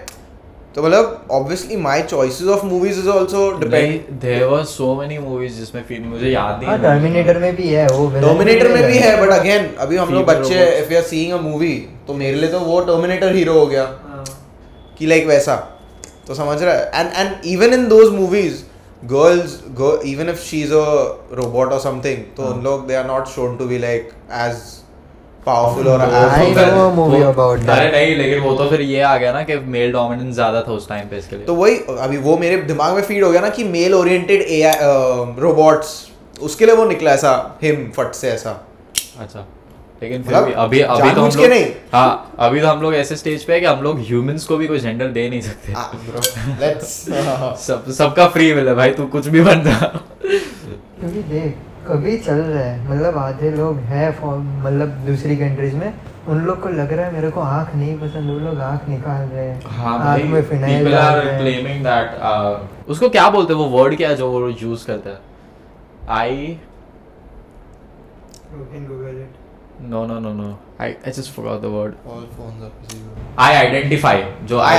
[0.76, 5.58] तो मतलब obviously my choices of movies is also depend there were so many movies
[5.60, 9.16] जिसमें फ़िल्म मुझे याद हाँ नहीं टर्मिनेटर में भी है वो टर्मिनेटर में भी है
[9.22, 11.74] बट अगेन अभी हम लोग बच्चे if you are seeing a movie
[12.08, 13.84] तो मेरे लिए तो वो टर्मिनेटर हीरो हो गया।
[15.00, 15.56] कि लाइक वैसा।
[16.28, 16.92] तो समझ रहा है?
[16.96, 18.64] And and even in those movies
[19.06, 19.60] girls
[20.06, 20.86] even if she is a
[21.34, 24.56] robot or something तो हाँ। उन लोग they are not shown to be like as
[25.46, 29.16] powerful or as know a movie about अरे नहीं लेकिन वो तो फिर ये आ
[29.18, 32.18] गया ना कि मेल डोमिनेंस ज़्यादा था उस टाइम पे इसके लिए। तो वही अभी
[32.26, 34.76] वो मेरे दिमाग में फ़ीड हो गया ना कि मेल ओरिएंटेड एआई
[35.42, 35.90] रोबोट्स
[36.42, 38.52] उसके लिए वो निकला ऐसा हिम फट से ऐसा।
[39.20, 39.46] अच्छा
[40.04, 42.96] लेकिन फिर मतलब भी अभी अभी तो हम लोग नहीं। हाँ अभी तो हम लोग
[42.96, 45.74] ऐसे स्टेज पे है कि हम लोग ह्यूमंस को भी कोई जेंडर दे नहीं सकते।
[46.62, 46.94] let's
[47.66, 49.76] सब सबका फ्री विल है भाई तू कुछ भी बन जा।
[51.88, 55.94] कभी चल रहा है। मतलब आधे लोग हैं फॉर्म मतलब दूसरी कंट्रीज़ में।
[56.28, 59.22] उन लोग को लग रहा है मेरे को आँख नहीं पसंद वो लोग आँख निकाल
[59.28, 63.10] रहे हैं। हाँ आँख में फिनाइल people डाल are रहे हैं। claiming that uh, उसको
[63.10, 65.20] क्या बोलते हैं वो वर्ड क्या है जो वो यूज़ करता है?
[66.10, 66.58] I
[69.90, 72.98] know no no no I I just forgot the word all phones are busy.
[73.40, 74.74] I identify जो I.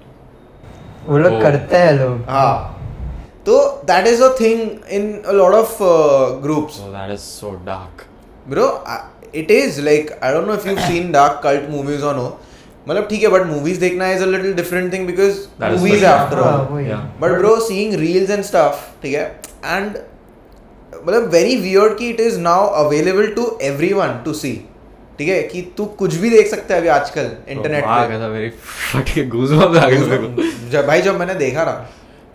[1.07, 1.41] वो लोग Oh.
[1.43, 2.77] करते हैं लोग हाँ
[3.45, 4.61] तो that is a thing
[4.91, 5.77] in a lot of
[6.43, 8.05] groups that is so dark.
[8.49, 8.67] Bro
[9.35, 12.27] it is like I don't know if you seen dark cult movies or no
[12.87, 16.05] मतलब ठीक है बट मूवीज़ देखना is a little different thing because movies.
[16.05, 16.93] आफ्टर all.
[17.21, 19.25] But bro seeing reels and stuff ठीक है
[19.65, 19.97] and
[21.05, 24.53] मतलब very weird कि it is now available to everyone to see
[25.21, 28.51] ठीक है कि तू कुछ भी देख सकता है अभी आजकल इंटरनेट पे। गया
[28.93, 31.73] फट के गूज़बम्स आ गए जब भाई जब मैंने देखा ना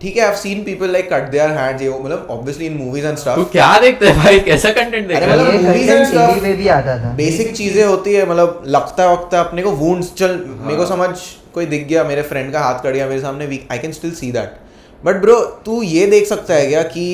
[0.01, 2.73] ठीक है I have seen people like cut their hands ये वो मतलब obviously in
[2.73, 4.39] movies and stuff तू क्या देखते है भाई?
[4.39, 5.37] कैसा कंटेंट देख रहा है?
[5.37, 8.29] मतलब ये movies and content stuff- TV पे भी आता था। बेसिक चीज़ें होती है
[8.29, 11.09] मतलब लगता वक्ता अपने को वुंड्स चल मेरे को समझ
[11.53, 14.31] कोई दिख गया मेरे फ्रेंड का हाथ कट गया मेरे सामने I can still see
[14.31, 17.07] that but bro तू ये देख सकता है क्या कि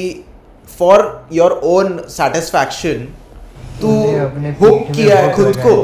[0.79, 3.07] फॉर योर ओन सेटिस्फैक्शन
[3.81, 3.91] तू
[4.59, 5.75] हुक किया है खुद को।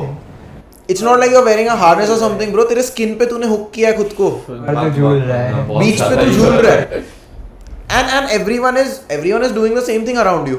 [0.89, 3.69] It's not like you wearing a harness or something bro तेरे स्किन पे तूने हुक
[3.73, 7.03] किया है खुद को। तू झूल रहा है। बीच पे तू झूल रहा है।
[7.91, 10.55] And and everyone is everyone is doing the same thing around you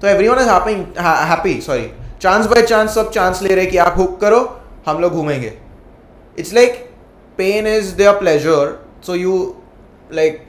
[0.00, 0.84] तो everyone is happen
[1.30, 1.90] happy sorry
[2.22, 4.40] chance by chance सब चांस ले रहे कि आप हुक करो
[4.86, 5.52] हम लोग घूमेंगे।
[6.38, 6.72] It's like
[7.38, 9.34] pain is there pleasure so you
[10.14, 10.40] like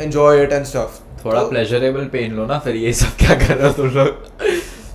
[0.00, 3.66] enjoy it and stuff थोड़ा प्लेजरेबल पेन लो ना फिर ये सब क्या कर रहे
[3.66, 4.08] हो तुम लोग?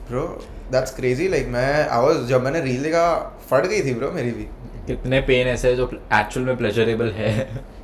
[0.10, 0.24] ब्रो
[0.72, 3.06] दैट्स क्रेजी लाइक मैं आई वाज जब मैंने रील देखा
[3.52, 4.48] फट गई थी ब्रो मेरी भी।
[4.88, 7.32] कितने पेन ऐसे है जो एक्चुअल में प्लेजरेबल है।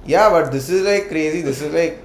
[0.10, 1.96] Yeah but this is like crazy this is like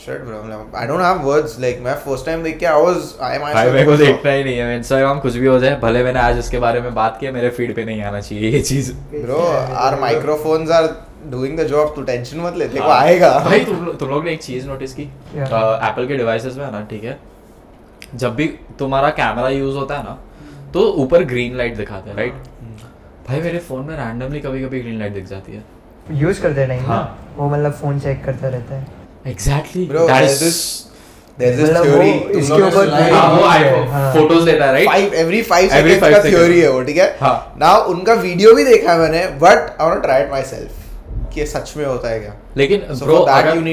[0.00, 3.10] shit bro मतलब, I don't have words like मैं first time देख के I was
[3.28, 6.02] I भाई myself मेरे को देखना ही नहीं है इंस्टाग्राम कुछ भी हो जाए भले
[6.04, 8.92] मैंने आज इसके बारे में बात की मेरे फ़ीड पे नहीं आना चाहिए ये चीज़।
[9.14, 9.40] Bro
[9.84, 10.88] our microphones are
[11.34, 14.08] doing the job तू टेंशन मत ले तेरे को हाँ। आएगा। भाई तुम लोग तुम
[14.10, 15.02] लोग ने एक चीज़ नोटिस की?
[15.02, 17.18] एप्पल के डिवाइसेस में है ना ठीक है?
[18.14, 18.46] जब भी
[18.78, 20.18] तुम्हारा कैमरा यूज़ होता है ना
[20.74, 22.48] तो ऊपर ग्रीन लाइट दिखाते हैं राइट
[23.28, 25.62] भाई मेरे फ़ोन में रैंडमली कभी कभी ग्रीन लाइट दिख जाती है।
[26.20, 26.88] यूज़ करते टाइम ना?
[26.88, 28.86] हाँ। वो मतलब फ़ोन चेक करता रहता है।
[29.26, 30.58] Exactly bro there's this
[31.38, 32.38] there's this मतलब theory.
[32.38, 33.46] इसके ऊपर हाँ वो
[33.90, 36.82] हाँ। फ़ोटोज़ देता है right five every five Every seconds five का थ्योरी है वो
[36.82, 37.16] ठीक है?
[37.20, 41.46] हाँ। ना उनका वीडियो भी देखा है मैंने but I want try it myself कि
[41.46, 42.34] सच में होता है क्या?
[42.56, 43.64] लेकिन ब्रो for that अगर you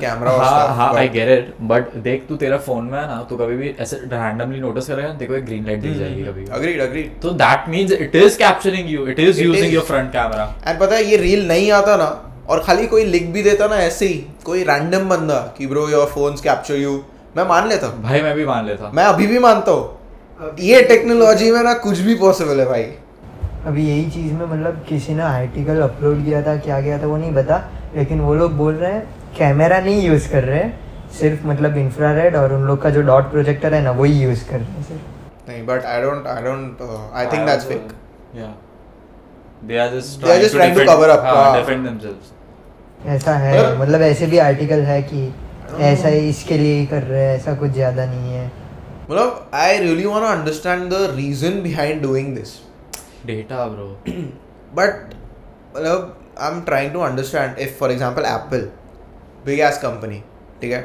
[0.00, 3.20] camera or हाँ हाँ आई गेट इट बट देख तू तेरा फ़ोन में है ना
[3.30, 6.44] तू कभी भी ऐसे रैंडमली नोटिस करेगा ना, देखो एक ग्रीन लाइट दिख जाएगी कभी।
[6.58, 7.22] agreed agreed.
[7.22, 10.94] तो that means it is capturing you it is using your front camera and पता
[10.96, 12.08] है ये रील नहीं आता ना
[12.48, 16.06] और खाली कोई लिख भी देता ना ऐसे ही कोई रैंडम बंदा कि bro your
[16.08, 17.00] phones capture you
[17.36, 20.82] मैं मान लेता। हूँ भाई मैं भी मान लेता। मैं अभी भी मानता हूँ। ये
[20.88, 22.82] टेक्नोलॉजी में ना कुछ भी पॉसिबल है भाई।
[23.66, 27.16] अभी यही चीज़ में मतलब किसी ने आर्टिकल अपलोड किया था क्या किया था वो
[27.16, 27.56] नहीं बता
[27.94, 29.02] लेकिन वो लोग बोल रहे हैं
[29.36, 30.62] कैमरा नहीं यूज़ कर रहे
[31.18, 34.58] सिर्फ़ मतलब इंफ्रारेड और उन लोग का जो डॉट प्रोजेक्टर है ना वही यूज़ कर
[34.58, 36.82] रहे हैं सिर्फ़ नहीं but I don't I don't
[37.14, 37.92] I think that's fake
[38.34, 38.52] Yeah.
[39.62, 41.58] They are just They are just trying to defend- cover up, हाँ, हाँ.
[41.58, 42.32] defend themselves.
[43.08, 45.20] ऐसा है मतलब- मतलब ऐसे भी आर्टिकल है कि
[45.82, 48.46] ऐसा ही इसके लिए ही कर रहे हैं ऐसा कुछ ज़्यादा नहीं है
[49.10, 52.54] मतलब I really want to understand the reason behind doing this
[53.28, 53.86] Data, bro.
[54.76, 55.14] But
[55.76, 58.68] मतलब I am trying to understand if for example Apple
[59.44, 60.22] big ass company
[60.60, 60.82] ठीक है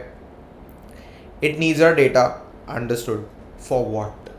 [1.44, 2.24] it needs a data
[2.70, 3.26] understood
[3.68, 4.30] for what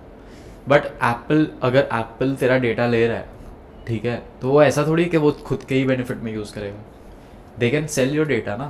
[0.68, 3.38] but Apple अगर Apple तेरा data ले रहा है
[3.86, 4.22] ठीक है?
[4.40, 7.86] तो वो ऐसा थोड़ी कि वो खुद के ही बेनिफिट में यूज़ करेगा। They can
[7.86, 8.66] sell your data ना।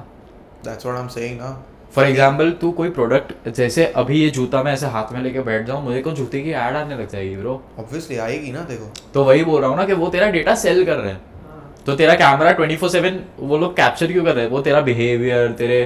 [0.64, 1.50] That's what I am saying ना।
[1.94, 5.66] फॉर एग्ज़ाम्पल तू कोई प्रोडक्ट जैसे अभी ये जूता मैं ऐसे हाथ में लेके बैठ
[5.66, 9.24] जाऊँ मुझे को जूते की ऐड आने लग जाएगी ब्रो ऑब्वियसली आएगी ना देखो। तो
[9.24, 11.20] वही बोल रहा हूँ ना कि वो तेरा डेटा सेल कर रहे हैं।
[11.86, 14.50] तो तेरा कैमरा ट्वेंटी फोर सेवन वो लोग कैप्चर क्यों कर रहे हैं?
[14.50, 15.82] वो तेरा बिहेवियर तेरे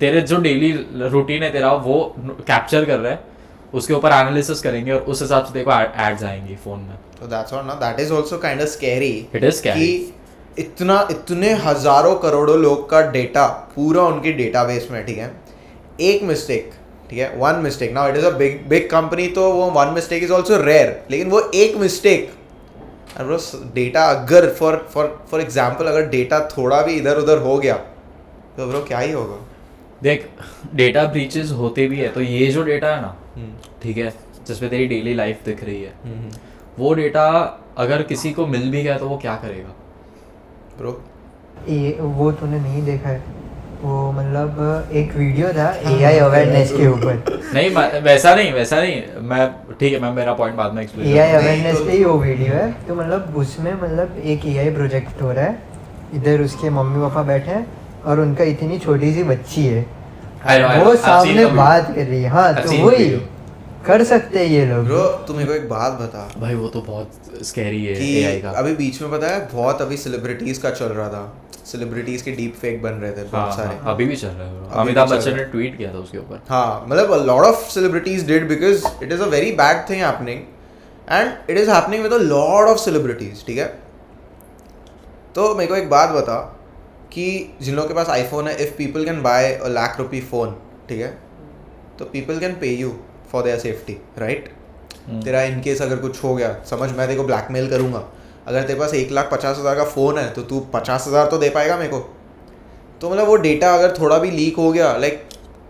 [0.00, 0.72] तेरे जो डेली
[1.08, 3.32] रूटीन है तेरा वो कैप्चर कर रहा है।
[3.74, 7.52] उसके ऊपर एनालिसिस करेंगे और उस हिसाब से देखो एड्स आएँगी फ़ोन में। तो दैट्स
[7.52, 9.74] व्हाट ना। That is also kind of scary is scary.
[9.74, 10.14] कि
[10.58, 15.30] इतना इतने हज़ारों करोड़ों लोग का डेटा पूरा उनके डेटाबेस में ठीक है?
[16.00, 16.70] एक मिस्टेक
[17.10, 17.32] ठीक है?
[17.36, 20.62] One mistake now it is a big big company तो वो one mistake is also
[20.62, 22.32] rare लेकिन वो एक मिस्टेक
[23.16, 23.38] ब्रो
[23.74, 27.74] डेटा अगर फॉर फॉर फॉर एग्ज़ाम्पल अगर डेटा थोड़ा भी इधर उधर हो गया
[28.56, 29.36] तो ब्रो क्या ही होगा?
[30.02, 30.28] देख
[30.74, 33.14] डेटा ब्रीचेस होते भी है तो ये जो डेटा है ना
[33.82, 34.12] ठीक है
[34.46, 35.92] जिसमें तेरी डेली लाइफ दिख रही है
[36.78, 37.26] वो डेटा
[37.78, 39.68] अगर किसी को मिल भी गया तो वो क्या करेगा?
[40.78, 41.00] ब्रो
[41.68, 43.22] ये वो तूने नहीं देखा है
[43.82, 47.70] वो मतलब एक वीडियो था एआई अवेयरनेस के ऊपर। नहीं
[48.02, 49.44] वैसा नहीं वैसा नहीं मैं
[49.80, 52.70] ठीक है मैं मेरा पॉइंट बाद में एक्सप्लेन एआई अवेयरनेस पे ही वो वीडियो है
[52.88, 55.62] तो मतलब उसमें मतलब एक एआई प्रोजेक्ट हो रहा है
[56.14, 57.66] इधर उसके मम्मी पापा बैठे हैं
[58.04, 59.84] और उनका इतनी छोटी सी बच्ची है
[60.44, 60.84] know.
[60.84, 61.56] वो I've seen सामने the video.
[61.56, 63.20] बात कर रही है हाँ I've तो seen the वही video.
[63.86, 66.80] कर सकते हैं ये लोग। ब्रो तू मेरे को एक बात बता। भाई वो तो
[66.82, 70.86] बहुत स्कैरी है एआई का। अभी बीच में पता है बहुत अभी सेलिब्रिटीज का चल
[70.86, 71.22] रहा था।
[71.66, 74.48] सेलिब्रिटीज के डीप फेक बन रहे थे बहुत हाँ, सारे। हाँ, अभी भी चल रहा
[74.48, 78.26] है अमिताभ बच्चन ने ट्वीट किया था उसके ऊपर। हाँ मतलब a lot of celebrities
[78.30, 80.42] did because it is a very bad thing happening
[81.08, 83.66] and it is happening with a lot of celebrities ठीक है?
[85.34, 86.36] तो मेरे को एक बात बता
[87.12, 90.54] कि जिन लोगों के पास आईफोन है if people can buy a lakh rupee phone
[90.88, 91.08] ठीक है?
[91.98, 92.94] तो people can pay you
[93.34, 94.48] for their safety right.
[95.24, 98.02] तेरा इन केस अगर कुछ हो गया समझ मैं तेरे को ब्लैकमेल करूँगा।
[98.46, 101.38] अगर तेरे पास एक लाख पचास हज़ार का फ़ोन है तो तू पचास हज़ार तो
[101.38, 101.98] दे पाएगा मेरे को।
[103.00, 105.22] तो मतलब वो डेटा अगर थोड़ा भी लीक हो गया लाइक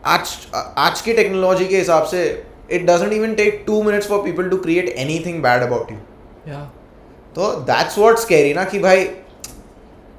[0.06, 0.36] आज
[0.78, 2.22] आज की टेक्नोलॉजी के हिसाब से
[2.70, 6.58] it doesn't even take two minutes for people to create any thing bad about you
[7.34, 9.08] तो दैट्स वॉट कैरी ना कि भाई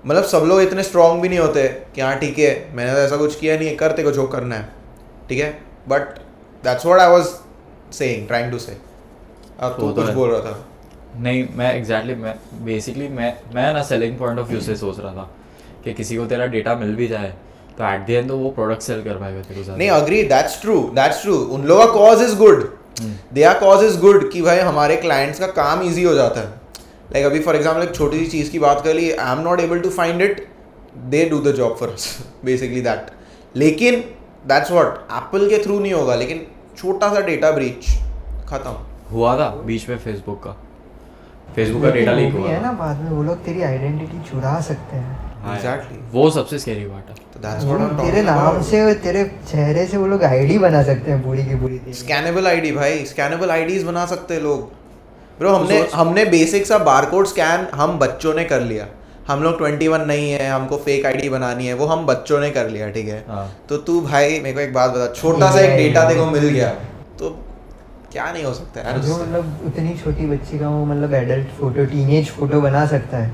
[0.05, 3.17] मतलब सब लोग इतने स्ट्रांग भी नहीं होते कि हाँ ठीक है मैंने तो ऐसा
[3.17, 4.69] कुछ किया नहीं है करते को जो करना है
[5.29, 5.49] ठीक है?
[5.87, 6.19] But
[6.65, 7.27] that's what I was
[7.93, 8.77] saying trying to say
[9.59, 10.67] अब तू तो कुछ बोल रहा था।
[11.17, 14.99] नहीं मैं एग्जैक्टली exactly, मैं बेसिकली मैं मैं ना सेलिंग पॉइंट ऑफ़ व्यू से सोच
[14.99, 15.29] रहा था
[15.83, 17.33] कि किसी को तेरा डेटा मिल भी जाए
[17.77, 20.61] तो एट द एंड तो वो प्रोडक्ट सेल कर पाएगा तेरे को नहीं agree that's
[20.61, 22.67] true that's true उन लोगों का cause is good
[23.33, 26.47] their cause is good कि भाई हमारे क्लाइंट्स का काम इजी हो जाता है।
[27.11, 29.59] लाइक अभी फॉर एग्जांपल एक छोटी सी चीज़ की बात कर ली I am not
[29.59, 30.47] able to find it
[31.05, 31.95] they do the job for
[32.45, 33.11] basically that
[33.55, 33.99] लेकिन
[34.47, 36.45] दैट्स व्हाट एप्पल के थ्रू नहीं होगा लेकिन
[36.77, 37.87] छोटा सा डेटा ब्रीच
[38.49, 38.75] खत्म।
[39.11, 40.51] हुआ था बीच में फेसबुक का।
[41.55, 44.97] फेसबुक का डेटा लीक हुआ है ना बाद में वो लोग तेरी आइडेंटिटी चुरा सकते
[44.97, 45.97] हैं। हाँ, Exactly.
[46.11, 49.97] वो सबसे स्कैरी पार्ट है। तो दैट्स व्हाट आई तेरे नाम से तेरे चेहरे से
[49.97, 53.83] वो लोग आईडी बना सकते हैं पूरी की पूरी तेरी। स्कैनेबल आईडी भाई। स्कैनेबल आईडीज
[53.83, 54.71] बना सकते हैं लोग।
[55.39, 58.87] ब्रो हमने हमने बेसिक सा बारकोड स्कैन हम बच्चों ने कर लिया।
[59.27, 62.69] हम लोग 21 नहीं है हमको फेक आईडी बनानी है वो हम बच्चों ने कर
[62.69, 63.23] लिया ठीक है?
[63.27, 66.47] हाँ। तो तू भाई मेरे को एक बात बता छोटा सा एक डेटा को मिल
[66.47, 66.69] गया।
[67.19, 67.29] तो
[68.11, 71.85] क्या नहीं हो सकता यार जो मतलब उतनी छोटी बच्ची का वो मतलब एडल्ट फ़ोटो
[71.85, 73.31] टीनेज फ़ोटो बना सकता है।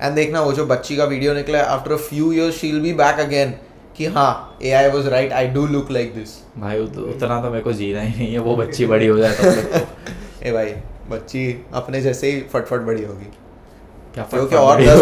[0.00, 2.80] एंड देखना वो जो बच्ची का वीडियो निकला है after a few years she will
[2.82, 3.54] be back again
[3.96, 7.62] कि हाँ eh I was right I do look like this भाई उतना तो मेरे
[7.64, 9.86] को जीना ही नहीं है वो बच्ची बड़ी हो जाए तो।
[10.48, 10.74] ए भाई
[11.10, 13.32] बच्ची अपने जैसे ही फटफट बड़ी होगी।
[14.16, 15.00] क्योंकि और दस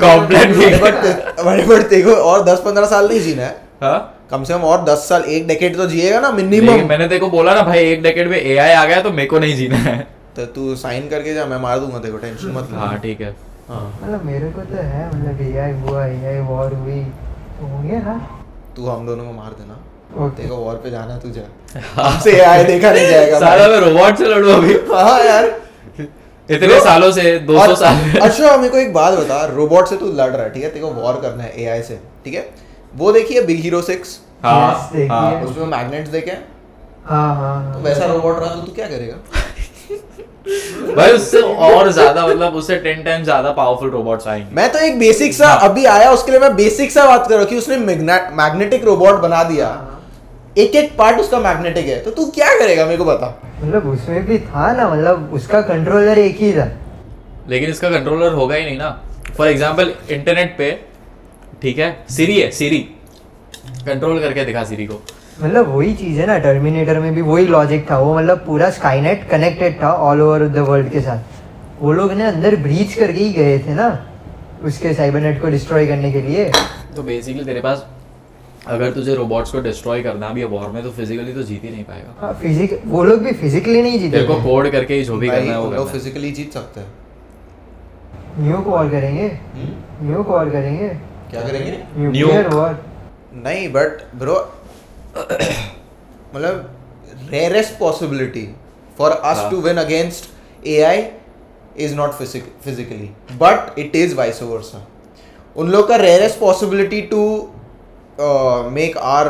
[0.00, 3.98] कॉम्प्लेन बट बड़े बट देखो और दस पंद्रह साल नहीं जीना है। हाँ?
[4.30, 7.28] कम से कम और दस साल एक डेकेड तो जिएगा ना मिनिमम मैंने तेरे को
[7.30, 9.96] बोला ना भाई एक डेकेड में एआई आ गया तो मेरे को नहीं जीना है।
[10.36, 13.20] तो तू साइन करके जा मैं मार दूँगा तेरे को टेंशन मत ले। हाँ ठीक
[13.20, 13.34] है।
[13.68, 17.00] हाँ। मतलब मेरे को तो है मतलब एआई हुआ एआई वॉर हुई
[17.58, 18.16] तो हो गया ना
[18.76, 21.46] तू हम दोनों को मार देना। तेरे को वॉर पे जाना तुझे
[21.94, 25.44] हमसे आए देखा नहीं जाएगा साला मैं रोबोट से लड़ू अभी। हाँ यार।
[26.48, 30.06] इतने सालों से 200 और- साल अच्छा मेरे को एक बात बता रोबोट से तू
[30.12, 30.68] लड़ रहा है ठीक है?
[30.70, 32.48] तेरे को वॉर करना है एआई से ठीक है?
[32.96, 36.44] वो देखिए बिग हीरो सिक्स हाँ हाँ। उसमें मैग्नेट्स देखे हैं?
[37.06, 39.16] हाँ हाँ तो हाँ वैसा रोबोट रहा तो तू क्या करेगा?
[40.96, 44.98] भाई उससे और ज़्यादा मतलब उससे टेन टाइम ज़्यादा पावरफुल रोबोट्स आएँगे। मैं तो एक
[44.98, 47.56] बेसिक सा हाँ। अभी आया उसके लिए मैं बेसिक सा बात कर रहा हूँ कि
[47.58, 47.76] उसने
[48.36, 49.68] मैग्नेटिक रोबोट बना दिया।
[50.56, 52.84] एक एक पार्ट उसका मैग्नेटिक है। तो तू क्या करेगा?
[52.86, 53.28] मेरे को बता।
[53.62, 56.68] मतलब उसमें भी था ना मतलब उसका कंट्रोलर एक ही था।
[57.48, 58.90] लेकिन इसका कंट्रोलर होगा ही नहीं ना।
[59.36, 60.70] फॉर एग्ज़ाम्पल इंटरनेट पे
[61.62, 62.78] ठीक है सीरी है सीरी
[63.86, 65.00] कंट्रोल करके दिखा सीरी को।
[65.40, 69.28] मतलब वही चीज़ है ना टर्मिनेटर में भी वही लॉजिक था। वो मतलब पूरा स्काईनेट
[69.30, 73.32] कनेक्टेड था ऑल ओवर द वर्ल्ड के साथ। वो लोग ने अंदर ब्रीच करके ही
[73.32, 73.88] गए थे ना
[74.64, 76.50] उसके साइबरनेट को डिस्ट्रॉय करने के लिए।
[76.96, 77.86] तो बेसिकली तेरे पास
[78.66, 81.70] अगर तुझे रोबोट्स को डिस्ट्रॉय करना भी है वॉर में तो फिजिकली तो जीत ही
[81.70, 85.16] नहीं पाएगा। हाँ फिजिक वो लोग भी फिजिकली नहीं जीते थे कोड करके ही जो
[85.16, 86.86] भी करना है वो लोग फिजिकली जीत सकते हैं।
[88.38, 89.26] न्यू वॉर करेंगे?
[89.26, 90.08] हम्म?
[90.08, 90.88] न्यू वॉर करेंगे?
[91.30, 91.78] क्या करेंगे?
[91.96, 92.78] न्यूक्लियर वॉर
[93.44, 94.36] नहीं बट ब्रो
[96.34, 98.48] मतलब rarest possibility
[98.98, 99.50] for us.
[99.50, 101.04] To win against AI
[101.84, 103.10] is not physically
[103.40, 104.86] but it is vice versa
[105.56, 107.22] उन लोग का rarest possibility to
[108.70, 109.28] make our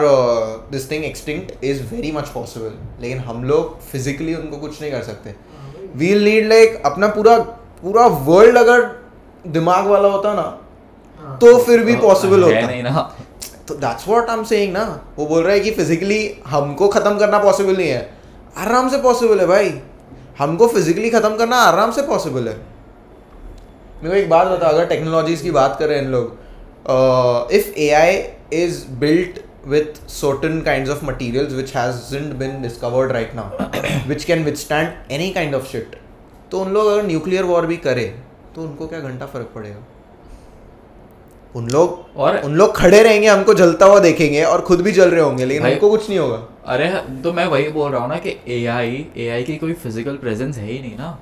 [0.70, 5.03] this thing extinct is very much possible लेकिन हम लोग physically उनको कुछ नहीं कर
[5.03, 5.35] सकते
[5.97, 7.39] वील नीड लाइक अपना पूरा
[7.82, 8.80] पूरा वर्ल्ड अगर
[9.47, 10.43] दिमाग वाला होता ना
[11.43, 13.14] तो फिर भी पॉसिबल है होता नहीं ना।
[13.68, 14.85] तो that's what I am saying ना
[15.16, 18.01] वो बोल रहा है कि फिजिकली हमको खत्म करना पॉसिबल नहीं है।
[18.57, 19.72] आराम से पॉसिबल है भाई।
[20.39, 22.55] हमको फिजिकली खत्म करना आराम से पॉसिबल है।
[24.03, 28.16] मेरे को एक बात बता अगर टेक्नोलॉजीज़ की बात करें इन लोग if AI
[28.62, 29.42] is built
[29.72, 33.44] with certain kinds of materials which hasn't been discovered right now
[34.09, 35.94] which can withstand any kind of shit.
[36.50, 38.05] तो उन लोग अगर न्यूक्लियर वॉर भी करे
[38.55, 39.76] तो उनको क्या घंटा फ़र्क पड़ेगा?
[41.57, 45.11] उन लोग और उन लोग खड़े रहेंगे हमको जलता हुआ देखेंगे और खुद भी जल
[45.11, 46.36] रहे होंगे लेकिन उनको कुछ नहीं होगा।
[46.66, 46.90] अरे
[47.22, 50.66] तो मैं वही बोल रहा हूँ ना कि एआई एआई की कोई फ़िज़िकल प्रेजेंस है
[50.66, 51.18] ही नहीं ना।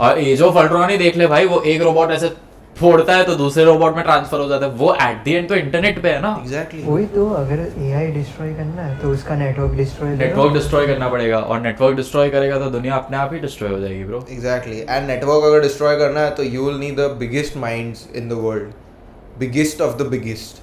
[0.00, 2.28] और एज ऑफ़ अल्ट्रॉन ही देख ले भाई वो एक रोबोट ऐसे
[2.76, 5.54] फोड़ता है तो दूसरे रोबोट में ट्रांसफ़र हो जाता है। वो एट द एंड तो
[5.56, 9.72] इंटरनेट पे है ना। एग्जैक्टली वही तो अगर एआई डिस्ट्रॉय करना है तो उसका नेटवर्क
[9.76, 13.70] डिस्ट्रॉय नेटवर्क डिस्ट्रॉय करना पड़ेगा। और नेटवर्क डिस्ट्रॉय करेगा तो दुनिया अपने आप ही डिस्ट्रॉय
[13.70, 17.10] हो जाएगी ब्रो एग्जैक्टली एंड नेटवर्क अगर डिस्ट्रॉय करना है तो you will need the
[17.18, 20.62] biggest minds in the world biggest of the biggest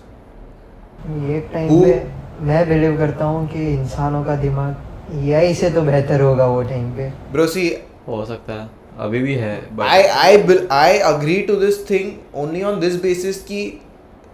[1.23, 2.01] ये टाइम पे
[2.45, 6.89] मैं बिलीव करता हूँ कि इंसानों का दिमाग एआई से तो बेहतर होगा वो टाइम
[6.91, 7.67] पे। ब्रो सी
[8.07, 12.09] हो सकता है। अभी भी है आई I will- I agree to this thing
[12.43, 13.61] only on this basis कि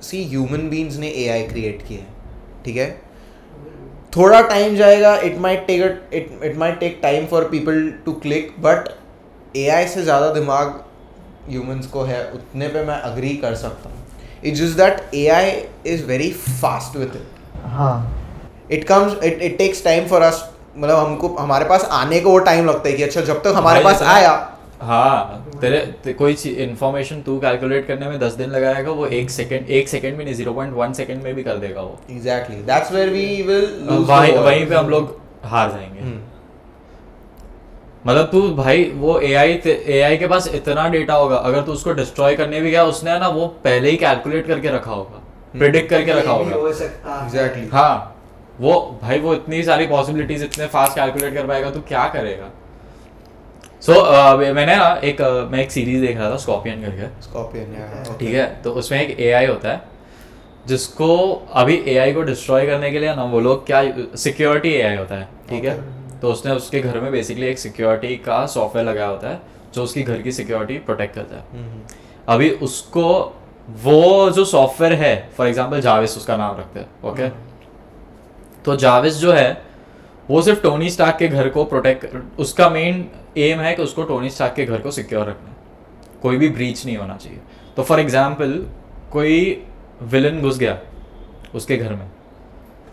[0.08, 2.90] see human beings ने AI create किया है ठीक है?
[4.16, 5.82] थोड़ा टाइम जाएगा it might take
[6.14, 8.90] it it might take time for people to click but
[9.58, 10.80] AI से ज़्यादा दिमाग
[11.52, 13.98] humans को है उतने पे मैं अग्री कर सकता हूँ।
[14.46, 15.52] It's just that A I
[15.94, 17.96] is very fast with it हाँ।
[18.72, 20.44] It comes it it takes time for us
[20.80, 23.84] मतलब हमको हमारे पास आने को वो टाइम लगता है कि अच्छा जब तक हमारे
[23.84, 24.32] भाई पास आया।
[24.82, 29.70] हाँ तेरे ते, कोई इन्फॉर्मेशन तू कैलकुलेट करने में दस दिन लगाएगा वो एक सेकंड
[29.70, 32.92] एक सेकंड भी नहीं ज़ीरो पॉइंट वन सेकंड में भी कर देगा वो। Exactly that's
[32.92, 36.20] where we will वहीं वहीं पे हम लोग हार जाएँगे। हम्म।
[38.08, 42.36] मतलब तू भाई वो एआई एआई के पास इतना डेटा होगा अगर तू उसको डिस्ट्रॉय
[42.36, 45.22] करने भी गया उसने ना वो पहले ही कैलकुलेट करके रखा होगा
[45.54, 46.56] प्रिडिक्ट करके रखा होगा।
[47.16, 48.16] एग्जैक्टली हाँ।
[48.60, 52.50] वो भाई वो इतनी सारी पॉसिबिलिटीज इतने फास्ट कैलकुलेट कर पाएगा तो क्या करेगा?
[53.82, 57.08] सो so, uh, मैंने ना एक uh, मैं एक सीरीज़ देख रहा था स्कॉर्पियन करके।
[57.24, 58.46] स्कॉर्पियन ठीक है?
[58.64, 59.82] तो उसमें एक एआई होता है
[60.68, 61.16] जिसको
[61.54, 63.82] अभी एआई को डिस्ट्रॉय करने के लिए ना वो लोग क्या
[64.18, 65.78] सिक्योरिटी एआई होता है ठीक है?
[66.20, 69.42] तो उसने उसके घर में बेसिकली एक सिक्योरिटी का सॉफ्टवेयर लगाया होता है
[69.74, 71.82] जो उसकी घर की सिक्योरिटी प्रोटेक्ट करता है। हम्म,
[72.28, 73.06] अभी उसको
[73.84, 77.28] वो जो सॉफ्टवेयर है फॉर एग्ज़ाम्पल जावेस उसका नाम रखते हैं ओके
[78.66, 79.62] तो जाविस जो है,
[80.30, 83.06] वो सिर्फ़ टोनी स्टार्क के घर को प्रोटेक्ट उसका मेन
[83.38, 85.56] एम है कि उसको टोनी स्टार्क के घर को सिक्योर रखना है।
[86.22, 87.40] कोई भी ब्रीच नहीं होना चाहिए।
[87.78, 88.54] तो फॉर एग्ज़ाम्पल
[89.12, 89.66] कोई
[90.04, 90.78] विलन घुस गया
[91.56, 92.10] उसके घर में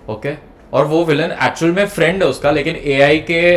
[0.09, 0.35] ओके
[0.73, 3.57] और वो विलन एक्चुअल में फ्रेंड है उसका, लेकिन एआई के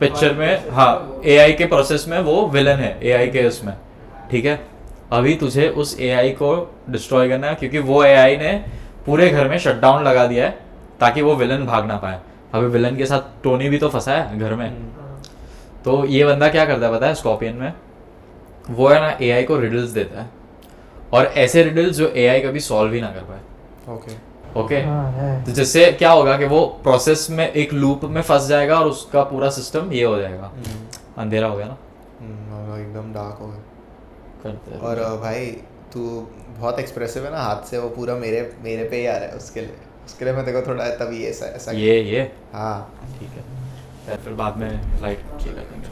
[0.00, 3.74] पिक्चर में हाँ एआई के प्रोसेस में वो विलन है एआई के उसमें,
[4.30, 4.60] ठीक है?
[5.12, 6.50] अभी तुझे उस एआई को
[6.90, 8.52] डिस्ट्रॉय करना है, क्योंकि वो एआई ने
[9.06, 10.58] पूरे घर में शटडाउन लगा दिया है।
[11.00, 12.20] ताकि वो विलन भाग ना पाए।
[12.54, 14.70] अभी विलन के साथ टोनी भी तो फंसा है घर में।
[15.84, 17.72] तो ये बंदा क्या करता है पता है स्कॉर्पियन में?
[18.70, 20.30] वो है ना एआई को रिडल्स देता है।
[21.12, 24.16] और ऐसे रिडल्स जो एआई कभी सॉल्व ही ना कर पाए। ओके
[24.60, 28.78] ओके हाँ तो जिससे क्या होगा कि वो प्रोसेस में एक लूप में फंस जाएगा
[28.80, 30.52] और उसका पूरा सिस्टम ये हो जाएगा।
[31.18, 31.76] अंधेरा हो गया ना?
[32.20, 33.62] हम्म, एकदम डार्क हो गया।
[34.42, 35.46] करते और भाई
[35.92, 36.00] तू
[36.48, 39.36] बहुत एक्सप्रेसिव है ना हाथ से वो पूरा मेरे मेरे पे ही आ रहा है
[39.36, 39.76] उसके लिए।
[40.08, 42.20] उसके लिए मैं देखो थोड़ा तभी ऐसा ऐसा ये ये?
[42.52, 42.76] हाँ।
[43.18, 44.68] ठीक है। फिर- बाद में
[45.02, 45.88] लाइट ठीक कर देंगे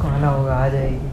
[0.00, 1.12] खाना होगा आ जाएगी।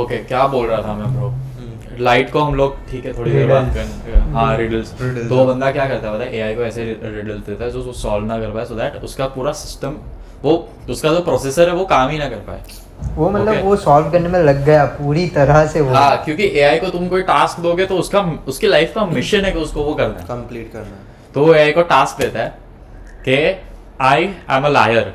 [0.00, 3.30] ओके क्या बोल रहा था मैं ब्रो हम्म। लाइट को हम लोग ठीक है थोड़ी
[3.30, 3.74] देर बात.
[3.74, 6.36] करेंगे हाँ। रिडल्स Riddles, तो हाँ। बंदा क्या करता है पता है?
[6.36, 9.52] एआई को ऐसे रिडल्स देता है जो सॉल्व ना कर पाए सो दैट उसका पूरा
[9.52, 9.96] सिस्टम
[10.42, 10.52] वो
[10.90, 12.62] उसका जो प्रोसेसर है वो काम ही ना कर पाए।
[13.14, 13.62] वो मतलब Okay.
[13.64, 17.08] वो सॉल्व करने में लग गया पूरी तरह से वो। हाँ क्योंकि एआई को तुम
[17.08, 20.24] कोई टास्क दोगे तो उसका उसकी लाइफ का मिशन है कि उसको वो करना है।
[20.26, 22.48] कंप्लीट करना है। तो वो एआई को टास्क देता है
[23.28, 23.36] कि
[24.04, 25.12] I am a liar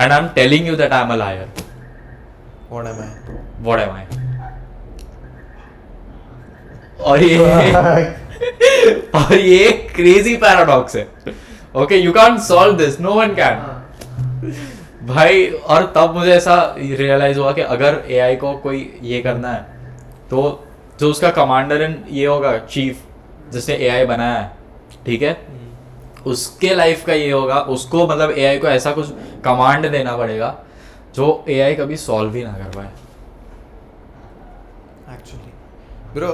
[0.00, 1.48] and I am telling you that I am a liar
[2.70, 3.08] what am I
[3.60, 4.04] what am I
[7.00, 7.38] और ये
[9.14, 11.06] और ये क्रेजी पैराडॉक्स है।
[11.82, 13.56] Okay you can solve this no one can
[15.04, 19.62] भाई और तब मुझे ऐसा रियलाइज़ हुआ कि अगर एआई को कोई ये करना है
[20.30, 20.42] तो
[21.00, 23.02] जो उसका कमांडर इन ये होगा चीफ
[23.52, 24.56] जिसने एआई बनाया है
[25.06, 25.36] ठीक है?
[26.26, 29.10] उसके लाइफ का ये होगा उसको मतलब एआई को ऐसा कुछ
[29.44, 30.54] कमांड देना पड़ेगा
[31.14, 32.90] जो एआई कभी सॉल्व ही ना कर पाए।
[35.14, 35.52] Actually
[36.14, 36.30] bro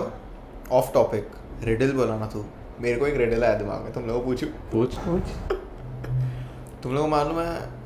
[0.73, 1.31] off topic
[1.65, 2.45] riddle बोला ना तू।
[2.81, 4.47] मेरे को एक रिडल आया दिमाग में तुम लोग को पूछू?
[4.73, 4.95] पूछ।
[6.83, 7.80] तुम लोगों मालूम है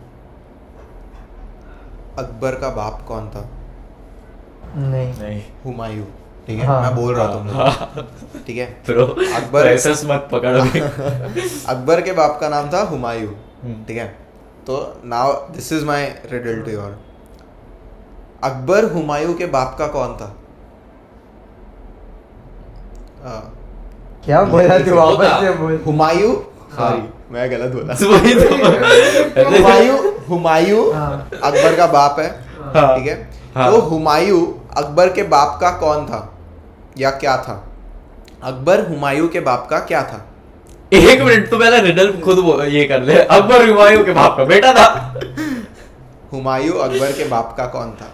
[2.19, 3.49] अकबर का बाप कौन था?
[4.77, 6.05] नहीं। नहीं। हुमायूं
[6.47, 6.67] ठीक है?
[6.67, 8.67] हाँ। मैं बोल रहा लोग ठीक है?
[9.35, 10.61] अकबर- ऐसे मत पकड़ो
[11.73, 14.07] अकबर के बाप का नाम था हुमायूं हम्म। ठीक है?
[14.67, 16.99] तो now this is my riddle to your
[18.45, 20.35] Akbar Humayun के बाप का कौन था?
[23.25, 23.59] हाँ,
[24.25, 26.35] क्या बोला तू वापस से बोल। हुमायूं
[26.73, 27.95] हाँ। सॉरी मैं गलत बोला।
[29.51, 29.99] हुमायूं
[30.29, 32.29] हुमायूं हाँ। अकबर का बाप है
[32.75, 33.16] हाँ। ठीक है?
[33.55, 34.43] हाँ। तो हुमायूं
[34.77, 36.20] अकबर के बाप का कौन था?
[36.99, 37.62] या क्या था?
[38.43, 40.25] अकबर हुमायूं के बाप का क्या था?
[40.93, 44.72] एक मिनट तो पहले रिडल खुद ये कर ले। अकबर हुमायूं के बाप का बेटा
[44.72, 44.87] था।
[46.33, 48.11] हुमायूं अकबर के बाप का कौन था?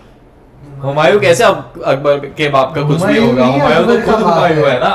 [0.83, 3.45] हुमायूं कैसे अकबर के बाप का कुछ नहीं होगा?
[3.45, 4.95] हुमायूं तो खुद हुमायूं है। है ना?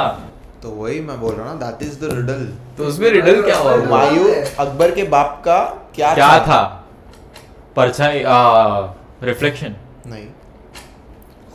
[0.64, 2.46] तो वही मैं बोल रहा हूँ ना दैट इज़ द रिडल
[2.78, 3.74] तो उसमें रिडल क्या हुआ?
[3.74, 5.60] हुमायूं अकबर के बाप का
[5.96, 6.62] क्या क्या था?
[7.76, 8.24] परछाई
[9.24, 9.76] रिफ्लेक्शन
[10.08, 10.28] नहीं।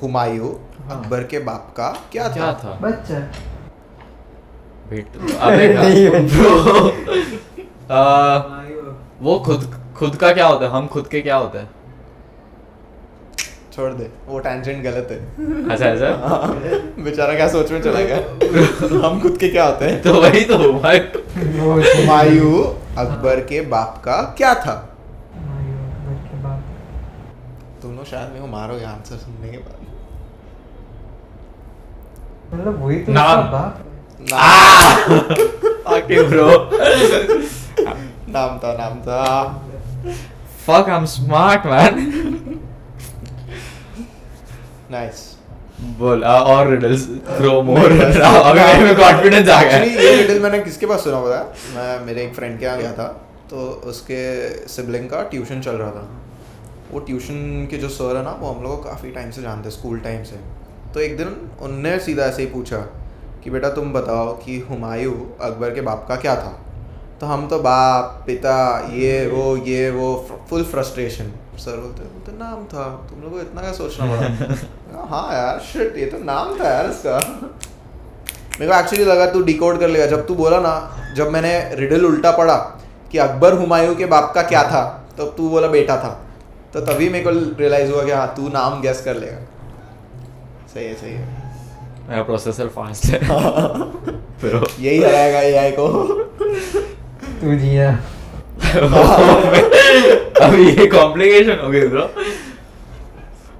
[0.02, 0.48] हुमायूं
[0.90, 2.78] अकबर के बाप का क्या था क्या था?
[2.82, 3.18] बच्चा।
[4.90, 5.06] बेट
[5.40, 6.88] अबे नहीं, ब्रो
[7.94, 8.38] आ,
[9.22, 10.70] वो खुद खुद का क्या होता है?
[10.72, 11.70] हम खुद के क्या होते हैं?
[13.72, 15.18] छोड़ दे वो टेंजेंट गलत है।
[15.70, 16.08] अच्छा ऐसा
[17.04, 19.08] बेचारा क्या सोच में चला गया?
[19.08, 20.02] हम खुद के क्या होते हैं?
[20.02, 21.22] तो वही तो हुमायूं।
[21.96, 22.54] हुमायूं
[23.06, 24.89] अकबर के बाप का क्या था?
[28.00, 29.80] तुम शायद मेरे को मारोगे आंसर सुनने के बाद
[32.52, 33.84] मतलब वही तो नाम। उसका बाप है।
[34.30, 36.46] नाम आके ब्रो
[38.32, 39.18] नाम था नाम था
[40.66, 41.92] fuck I am smart man
[44.90, 45.20] nice
[45.98, 50.60] बोल आ, और रिडल्स थ्रो मोर अभी मेरे में कॉन्फिडेंस आ गया ये रिडल मैंने
[50.60, 51.42] किसके पास सुना था
[51.76, 53.08] मैं मेरे एक फ्रेंड के यहाँ गया था
[53.50, 54.24] तो उसके
[54.68, 56.19] सिबलिंग का ट्यूशन चल रहा था
[56.92, 59.68] वो ट्यूशन के जो सर है ना वो हम लोग को काफ़ी टाइम से जानते
[59.68, 60.36] हैं स्कूल टाइम से।
[60.94, 62.78] तो एक दिन उनने सीधा ऐसे ही पूछा
[63.44, 66.58] कि बेटा तुम बताओ कि हुमायूं अकबर के बाप का क्या था?
[67.20, 68.56] तो हम तो बाप पिता
[68.92, 70.14] ये वो ये वो
[70.50, 75.06] फुल फ्रस्ट्रेशन सर बोलते बोलते नाम था। तुम लोग को इतना क्या सोचना पड़ा?
[75.10, 77.18] हाँ यार शिट ये तो नाम था यार इसका।
[78.60, 80.72] मेरे को एक्चुअली लगा तू डिकोड कर लेगा। जब तू बोला ना
[81.16, 82.56] जब मैंने रिडल उल्टा पढ़ा
[83.12, 84.82] कि अकबर हुमायूं के बाप का क्या था
[85.16, 86.18] तो तू बोला बेटा था।
[86.74, 89.38] तो तभी मेरे को रियलाइज़ हुआ कि हाँ तू नाम गेस कर लेगा।
[90.74, 91.24] सही है सही है।
[92.08, 93.18] मेरा प्रोसेसर फास्ट है।
[94.42, 95.86] ब्रो यही हराएगा एआई को।
[97.40, 97.90] तू जिया।
[100.44, 102.08] अभी ये कॉम्प्लिकेशन हो गई ब्रो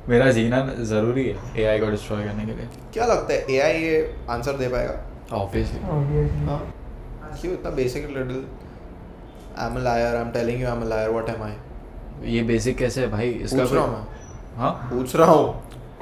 [0.08, 0.58] मेरा जीना
[0.90, 3.96] ज़रूरी है एआई को डिस्ट्रॉय करने के लिए। क्या लगता है एआई ये
[4.30, 4.94] आंसर दे पाएगा?
[5.36, 5.80] ऑब्वियसली
[6.46, 6.60] हाँ।
[7.40, 8.44] क्यों इतना basic riddle
[9.58, 11.52] I am a liar I am telling you I am a liar what am I
[12.24, 13.28] ये बेसिक कैसे है भाई?
[13.44, 14.06] इसका पूछ रहा हूँ
[14.56, 14.70] हाँ?
[14.92, 15.44] पूछ रहा हूँ।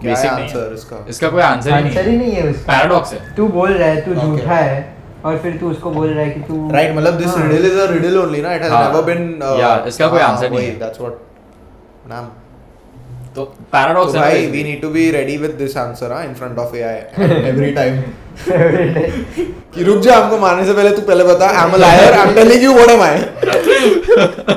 [0.01, 1.05] क्या बेसिक आंसर है इसका?
[1.09, 4.01] इसका कोई आंसर ही आंसर ही नहीं नहीं है पैराडॉक्स है। तू बोल रहा है
[4.05, 7.27] तू झूठा है और फिर तू उसको बोल रहा है कि तू राइट मतलब दिस
[7.29, 8.55] हाँ। Riddle is a riddle only ना?
[8.55, 8.83] इट हैज़ हाँ.
[8.85, 11.15] नेवर बीन Yeah, इसका कोई answer नहीं है। दैट्स व्हाट
[12.11, 12.29] नाम
[13.35, 16.35] तो पैराडॉक्स तो है। भाई we need to be ready with this answer हाँ in
[16.35, 18.01] front of AI every time
[19.75, 22.29] कि रुक जा हमको मारने से पहले तू पहले बता I am a liar I
[22.29, 24.57] am telling you what am I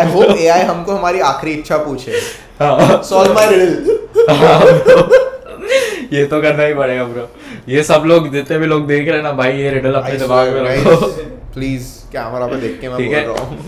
[0.00, 2.20] I hope AI हमको हमारी आखिरी इच्छा पूछे।
[3.08, 3.72] सॉल्व माय रिडल
[6.12, 7.28] ये तो करना ही पड़ेगा ब्रो
[7.68, 10.48] ये सब लोग जितने भी लोग देख रहे हैं ना भाई ये रिडल अपने दिमाग
[10.52, 10.96] में रखो।
[11.54, 13.58] प्लीज़ कैमरा पे देख के मैं बोल रहा हूँ।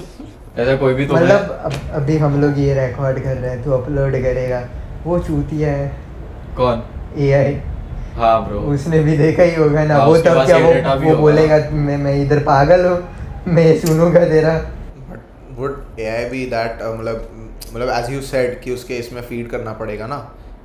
[0.58, 4.12] ऐसा कोई भी तो मतलब अभी हम लोग ये रिकॉर्ड कर रहे हैं तू अपलोड
[4.22, 4.60] करेगा।
[5.04, 5.86] वो चूतिया है।
[6.56, 6.82] कौन?
[7.18, 7.54] एआई
[8.16, 10.72] हाँ ब्रो उसने भी देखा ही होगा ना। हाँ, वो तब क्या वो
[11.04, 12.98] वो बोलेगा मैं मैं इधर पागल हूँ
[13.48, 14.54] मैं सुनूँगा तेरा।
[15.58, 17.28] वुड एआई बी दैट मतलब
[17.74, 20.16] मतलब एज यू सेड कि उसके इसमें फ़ीड करना पड़ेगा ना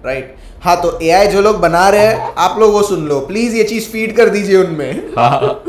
[0.06, 0.64] राइट right.
[0.64, 3.64] हाँ तो एआई जो लोग बना रहे हैं आप लोग वो सुन लो। प्लीज़ ये
[3.64, 5.62] चीज़ फ़ीड कर दीजिए उनमें। हाँ।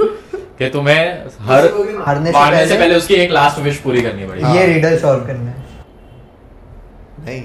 [0.58, 1.66] कि तुम्हें हर
[2.06, 4.66] हारने से मारने से पहले पहले उसकी एक लास्ट विश पूरी करनी पड़ेगी। हाँ। ये
[4.66, 5.66] रिडल सॉल्व करना है।
[7.26, 7.42] नहीं।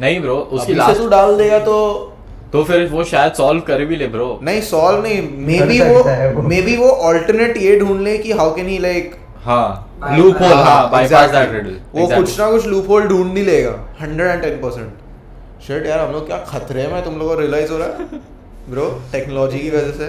[0.00, 1.76] नहीं ब्रो उसकी लास्ट तू डाल देगा तो
[2.52, 6.02] तो फिर वो शायद सॉल्व कर भी ले ब्रो नहीं सॉल्व नहीं। मे बी वो
[6.34, 9.14] वो। मे बी वो ऑल्टरनेट ये ढूंढ ले कि हाउ कैन ही लाइक
[9.44, 13.42] हाँ लूप होल हाँ बाईपास दैट रिडल वो कुछ ना कुछ लूप होल ढूंढ ही
[13.44, 17.40] लेगा hundred and ten percent shit यार हम लोग क्या खतरे में तुम लोगों को
[17.40, 18.20] रियलाइज़ हो रहा है।
[18.70, 20.06] ब्रो टेक्नोलॉजी की वजह से।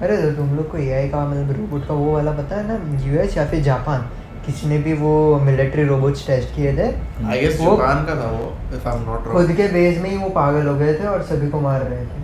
[0.00, 3.06] अरे तो तुम लोग को एआई का मतलब रोबोट का वो वाला पता है ना
[3.06, 4.00] यूएस या फिर जापान?
[4.46, 6.88] किसी ने भी वो मिलिट्री रोबोट्स टेस्ट किए थे?
[7.26, 10.16] आई गेस जापान का था वो इफ़ आई एम नॉट खुद के बेस में ही
[10.16, 12.22] वो पागल हो गए थे और सभी को मार रहे थे।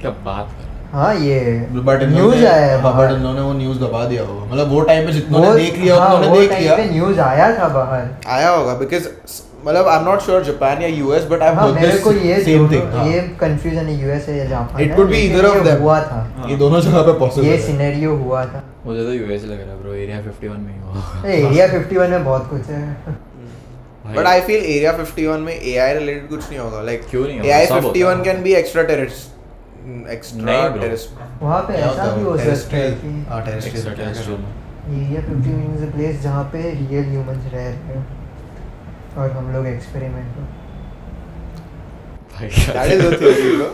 [0.00, 1.36] क्या बात कर हाँ ये
[1.84, 5.06] बट न्यूज़ आया है हाँ बट बाहर वो न्यूज़ दबा दिया होगा। मतलब वो टाइम
[5.06, 8.74] पे जितनों ने देख लिया हाँ, उन्होंने देख लिया। न्यूज़ आया था बाहर। आया होगा
[8.82, 9.08] बिकॉज़
[9.64, 12.70] मतलब I am not sure Japan या यूएस बट आई हाँ मेरे को ये सेम
[12.72, 15.56] थिंग ये कंफ्यूजन है यूएस है या जापान It है, could be लेकिन either of
[15.56, 15.80] ये them.
[15.80, 19.44] हुआ था। हाँ। ये दोनों जगह पे पॉसिबल ये सिनेरियो हुआ था। मुझे तो यूएस
[19.44, 22.82] लग रहा है ब्रो एरिया 51 में हुआ एरिया 51 में बहुत कुछ है।
[24.16, 27.66] बट आई फील एरिया 51 में एआई रिलेटेड कुछ नहीं होगा लाइक क्यों नहीं AI
[27.66, 29.30] 51 can be extra terrestrial
[30.12, 30.54] extra.
[31.42, 34.50] वहाँ पे ऐसा भी हो सकता है कि हाँ Extra terrestrial में।
[35.00, 38.02] एरिया 50 मीन्स अ प्लेस जहाँ पे रियल ह्यूमंस रह रहे हैं
[39.18, 40.42] और हम लोग एक्सपेरिमेंट हो
[42.40, 43.66] that is the theory bro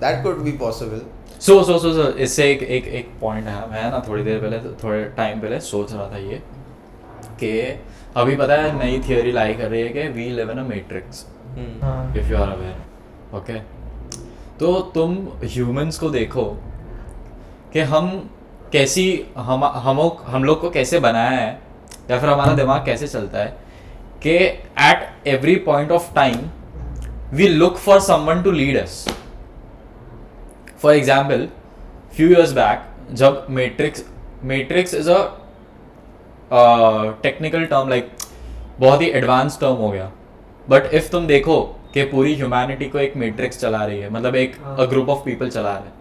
[0.00, 1.00] that could be possible
[1.46, 4.58] so so so so इससे एक एक एक पॉइंट है। मैं ना थोड़ी देर पहले
[4.84, 6.42] थोड़े टाइम पहले सोच रहा था ये
[7.42, 7.50] कि
[8.22, 11.24] अभी पता है नई थियोरी लाई कर रही है कि we live in a matrix
[11.82, 13.58] हाँ। If you are aware okay
[14.60, 16.44] तो तुम ह्यूमंस को देखो
[17.72, 18.08] कि हम
[18.72, 21.60] कैसी, हम हम हम लोग को कैसे बनाया है,
[22.10, 23.56] या फिर हमारा दिमाग कैसे चलता है,
[24.22, 26.36] कि at every point of time
[27.32, 29.06] we look for someone to lead us
[30.82, 31.48] for example
[32.16, 34.04] few years back जब matrix
[34.44, 35.20] matrix is a
[37.22, 38.10] technical term like
[38.78, 40.10] बहुत ही एडवांस टर्म हो गया।
[40.68, 41.60] बट इफ़ तुम देखो
[41.94, 45.50] कि पूरी ह्यूमैनिटी को एक मैट्रिक्स चला रही है मतलब एक अ ग्रुप ऑफ़ पीपल
[45.50, 45.92] चला रहे हैं।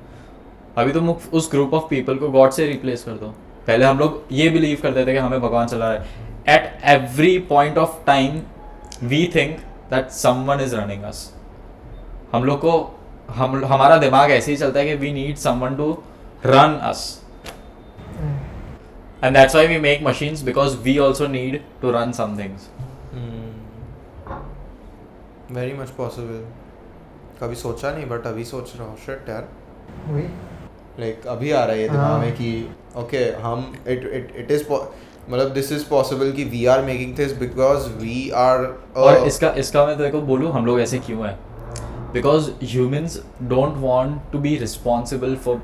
[0.77, 3.27] अभी तुम उस ग्रुप ऑफ़ पीपल को गॉड से रिप्लेस कर दो।
[3.67, 7.37] पहले हम लोग ये बिलीव करते थे कि हमें भगवान चला रहा है। At every
[7.49, 8.41] point of time
[9.03, 9.57] we think
[9.91, 11.31] that someone is running us
[12.31, 12.73] हम लोग को
[13.35, 15.91] हम हमारा दिमाग ऐसे ही चलता है कि we need someone to
[16.45, 17.07] run us
[19.21, 22.67] and that's why we make machines because we also need to run some things
[25.51, 26.43] very much possible
[27.41, 29.47] कभी सोचा नहीं बट अभी सोच रहा हूँ। शिट यार।
[30.07, 30.23] वही।
[30.99, 34.51] लाइक अभी आ रहा है ये दिमाग हाँ। में कि ओके हम इट इट इट
[34.51, 38.65] इज़ मतलब दिस इज़ पॉसिबल कि we are making this because we are
[38.97, 41.37] और इसका इसका मैं तेरे को बोलूँ हम लोग ऐसे क्यों हैं?
[42.13, 45.61] Because humans don't want to be responsible for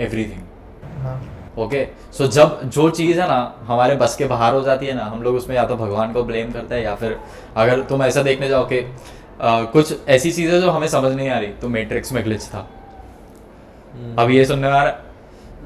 [0.00, 1.20] everything हाँ।
[1.58, 1.86] ओके
[2.18, 5.22] सो जब जो चीज़ है ना हमारे बस के बाहर हो जाती है ना हम
[5.22, 7.18] लोग उसमें या तो भगवान को ब्लेम करते हैं या फिर
[7.56, 8.80] अगर तुम ऐसा देखने जाओ कि
[9.42, 12.68] कुछ ऐसी चीज़ें जो हमें समझ नहीं आ रही। तो मैट्रिक्स में ग्लिच था।
[14.18, 14.92] अब ये सुनने आ रहा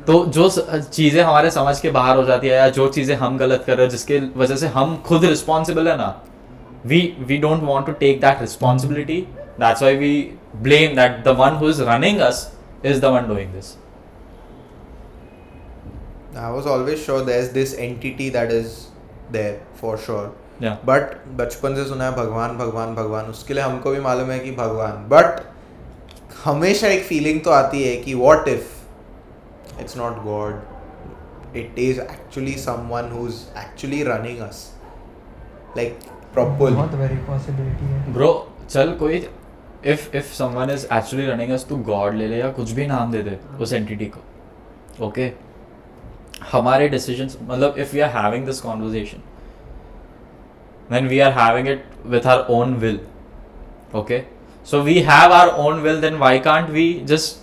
[0.06, 0.48] तो जो
[0.80, 3.86] चीज़ें हमारे समझ के बाहर हो जाती है या जो चीज़ें हम गलत कर रहे
[3.86, 6.08] हैं, जिसके वजह से हम खुद रिस्पॉन्सिबल है ना
[6.86, 9.20] we we don't want to take that responsibility
[9.60, 10.12] that's why we
[10.56, 12.50] blame that the one who is running us
[12.84, 13.76] is the one doing this
[16.36, 18.70] I was always sure there's this entity that is
[19.34, 20.32] there, for sure.
[20.86, 24.50] But बचपन से सुना है भगवान भगवान भगवान। उसके लिए हमको भी मालूम है कि
[24.52, 25.40] भगवान। बट
[26.44, 32.54] हमेशा एक फीलिंग तो आती है कि what if it's not God it is actually
[32.58, 34.70] someone who is actually running us
[35.76, 35.98] like
[36.34, 38.30] properly बहुत बड़ी पॉसिबिलिटी है। ब्रो
[38.70, 39.26] चल कोई
[39.84, 43.12] if if someone is actually running us तू गॉड ले ले या कुछ भी नाम
[43.12, 45.32] दे दे उस एंटिटी को। ओके
[46.52, 49.22] हमारे डिसीजंस मतलब if we are having this conversation
[50.89, 52.99] when we are having it with our own will,
[53.95, 54.24] okay?
[54.64, 57.41] So we have our own will, then why can't we just,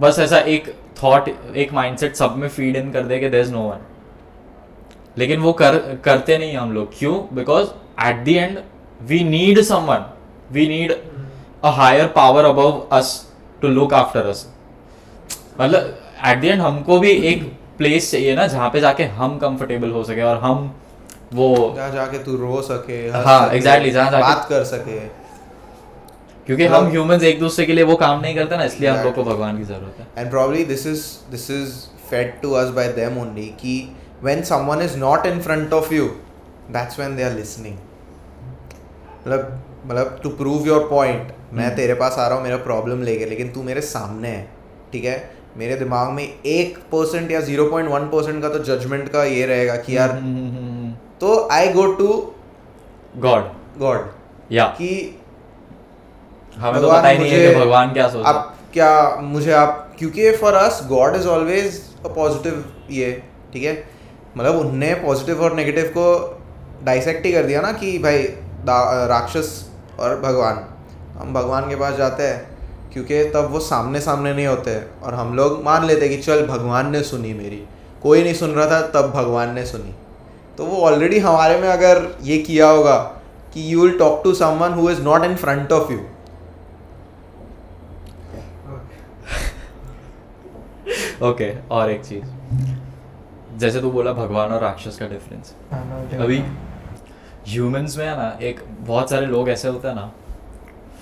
[0.00, 3.52] बस ऐसा एक थॉट एक mindset सब में feed इन कर दे कि there is
[3.52, 3.80] no one
[5.18, 7.14] लेकिन वो कर, करते नहीं हम लोग। क्यों?
[7.34, 7.68] Because
[8.06, 8.58] at the end
[9.08, 10.04] we need someone
[10.52, 10.92] we need
[11.64, 13.12] a higher power above us
[13.62, 14.46] to look after us
[15.60, 17.44] मतलब एट द एंड हमको भी एक
[17.78, 20.74] प्लेस चाहिए ना जहाँ पे जाके हम कंफर्टेबल हो सके और हम
[21.34, 25.26] वो जहाँ जाके तू रो सके हाँ, exactly, जहाँ जाके- बात कर सके।
[26.46, 29.04] क्योंकि हम मतलब- ह्यूमंस एक दूसरे के लिए वो काम नहीं करते ना इसलिए हम
[29.04, 31.02] लोग को भगवान की ज़रूरत है। And probably this is
[31.34, 31.72] this is
[32.12, 36.06] fed to us by them only कि when someone is not in front of you
[36.76, 37.76] that's when they are listening.
[39.26, 43.02] मतलब मतलब टू प्रूव योर पॉइंट मैं हम्म। तेरे पास आ रहा हूँ मेरा प्रॉब्लम
[43.02, 44.48] लेके लेकिन तू मेरे सामने है
[44.92, 45.30] ठीक है?
[45.56, 49.46] मेरे दिमाग में एक परसेंट या ज़ीरो पॉइंट वन परसेंट का तो जजमेंट का ये
[49.46, 50.56] रहेगा कि यार हम्म,
[51.20, 52.08] तो I go to
[53.18, 53.44] God
[53.78, 54.08] God
[54.52, 54.64] या.
[54.68, 55.18] कि
[56.56, 58.90] हमें तो पता ही नहीं है कि भगवान क्या सोच आप क्या
[59.22, 63.10] मुझे आप क्योंकि for us God is always a positive ये
[63.52, 63.74] ठीक है?
[64.36, 66.08] मतलब उनने पॉजिटिव और नेगेटिव को
[66.84, 68.22] डाइसेक्ट ही कर दिया ना कि भाई
[68.68, 69.48] राक्षस
[70.00, 70.64] और भगवान।
[71.18, 75.34] हम भगवान के पास जाते हैं क्योंकि तब वो सामने सामने नहीं होते। और हम
[75.36, 77.62] लोग मान लेते कि चल भगवान ने सुनी मेरी।
[78.02, 79.94] कोई नहीं सुन रहा था तब भगवान ने सुनी।
[80.58, 82.96] तो वो ऑलरेडी हमारे में अगर ये किया होगा
[83.54, 85.98] कि you will talk to someone who is not in front of you
[91.22, 92.24] okay और एक चीज़।
[93.58, 95.54] जैसे तू बोला भगवान और राक्षस का डिफरेंस
[96.20, 96.42] अभी
[97.48, 100.10] ह्यूमंस में है ना एक बहुत सारे लोग ऐसे होते हैं ना।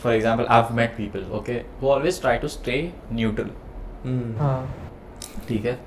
[0.03, 2.77] For example I met people okay वो always try to stay
[3.13, 3.51] neutral
[4.39, 4.75] हाँ।
[5.49, 5.79] ठीक है?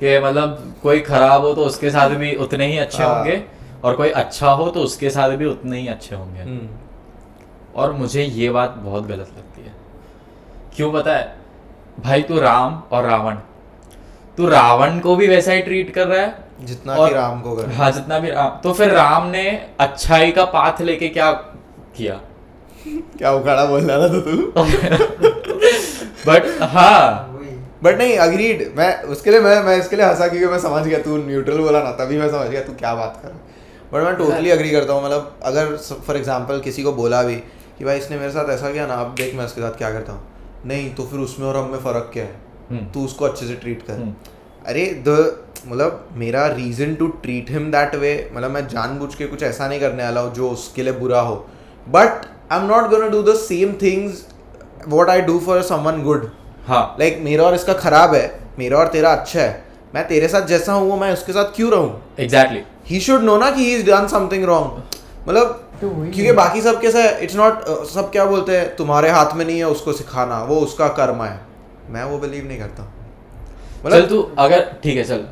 [0.00, 3.42] कि मतलब कोई खराब हो तो उसके साथ भी उतने ही अच्छे हाँ। होंगे
[3.84, 6.68] और कोई अच्छा हो तो उसके साथ भी उतने ही अच्छे होंगे। हम्म,
[7.76, 9.72] और मुझे ये बात बहुत गलत लगती है।
[10.76, 11.36] क्यों पता है?
[12.00, 13.36] भाई तू राम और रावण।
[14.36, 17.56] तू रावण को भी वैसा ही ट्रीट कर रहा है जितना और- कि राम को
[17.56, 21.32] कर हाँ। जितना भी राम। तो फिर राम ने अच्छाई का पाथ लेके क्या
[21.96, 22.20] किया?
[22.88, 24.52] क्या उखाड़ा बोल रहा था तू?
[26.30, 27.33] बट हाँ
[27.84, 30.98] बट नहीं अग्रीड मैं उसके लिए मैं मैं इसके लिए हंसा क्योंकि मैं समझ गया
[30.98, 33.32] तू न्यूट्रल बोला ना तभी मैं समझ गया तू क्या बात कर
[33.92, 35.76] बट मैं टोटली अग्री करता हूँ मतलब अगर
[36.06, 37.36] फॉर एग्ज़ाम्पल किसी को बोला भी
[37.78, 40.12] कि भाई इसने मेरे साथ ऐसा किया ना अब देख मैं उसके साथ क्या करता
[40.12, 40.20] हूँ।
[40.66, 42.36] नहीं तो फिर उसमें और हम में फ़र्क क्या है?
[42.70, 44.14] हम्म। तू उसको अच्छे से ट्रीट कर। हम्म।
[44.66, 45.16] अरे द
[45.66, 49.80] मतलब मेरा reason to treat him that way मतलब मैं जानबूझ के कुछ ऐसा नहीं
[49.80, 51.34] करने वाला हूँ जो उसके लिए बुरा हो।
[51.86, 54.24] But I am not gonna do the same things
[54.88, 56.28] what I do for someone good
[56.66, 58.24] हाँ। लाइक मेरा और इसका खराब है
[58.58, 59.62] मेरा और तेरा अच्छा है
[59.94, 62.00] मैं तेरे साथ जैसा हूँ वो मैं उसके साथ क्यों रहूँ?
[62.20, 64.82] एग्जैक्टली ही शुड नो ना कि he is done something wrong
[65.28, 69.34] मतलब तो क्योंकि बाकी सब कैसा है इट्स नॉट सब क्या बोलते हैं तुम्हारे हाथ
[69.36, 71.40] में नहीं है उसको सिखाना वो उसका कर्म है।
[71.90, 75.24] मैं वो बिलीव नहीं करता। चल मतलब तू अगर ठीक है चल।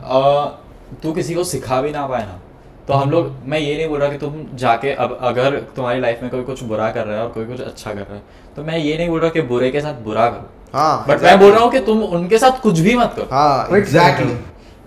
[1.03, 2.41] तू किसी को सिखा भी ना पाए ना
[2.89, 6.23] तो हम लोग मैं ये नहीं बोल रहा कि तुम जाके अब अगर तुम्हारी लाइफ
[6.23, 8.23] में कोई कुछ बुरा कर रहा है और कोई कुछ अच्छा कर रहा है
[8.57, 11.39] तो मैं ये नहीं बोल रहा कि बुरे के साथ बुरा करो। हाँ बट मैं
[11.41, 14.37] बोल रहा हूँ कि तुम उनके साथ कुछ भी मत करो। हाँ एग्जैक्टली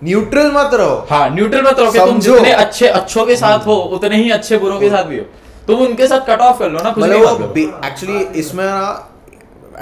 [0.02, 3.76] न्यूट्रल मत रहो। हाँ न्यूट्रल मत रहो कि तुम। जितने अच्छे अच्छों के साथ हो
[3.96, 5.24] उतने ही अच्छे बुरों के साथ भी हो।
[5.66, 8.82] तुम उनके साथ कट ऑफ़ कर लो ना कुछ मत मतलब एक्चुअली इसमें ना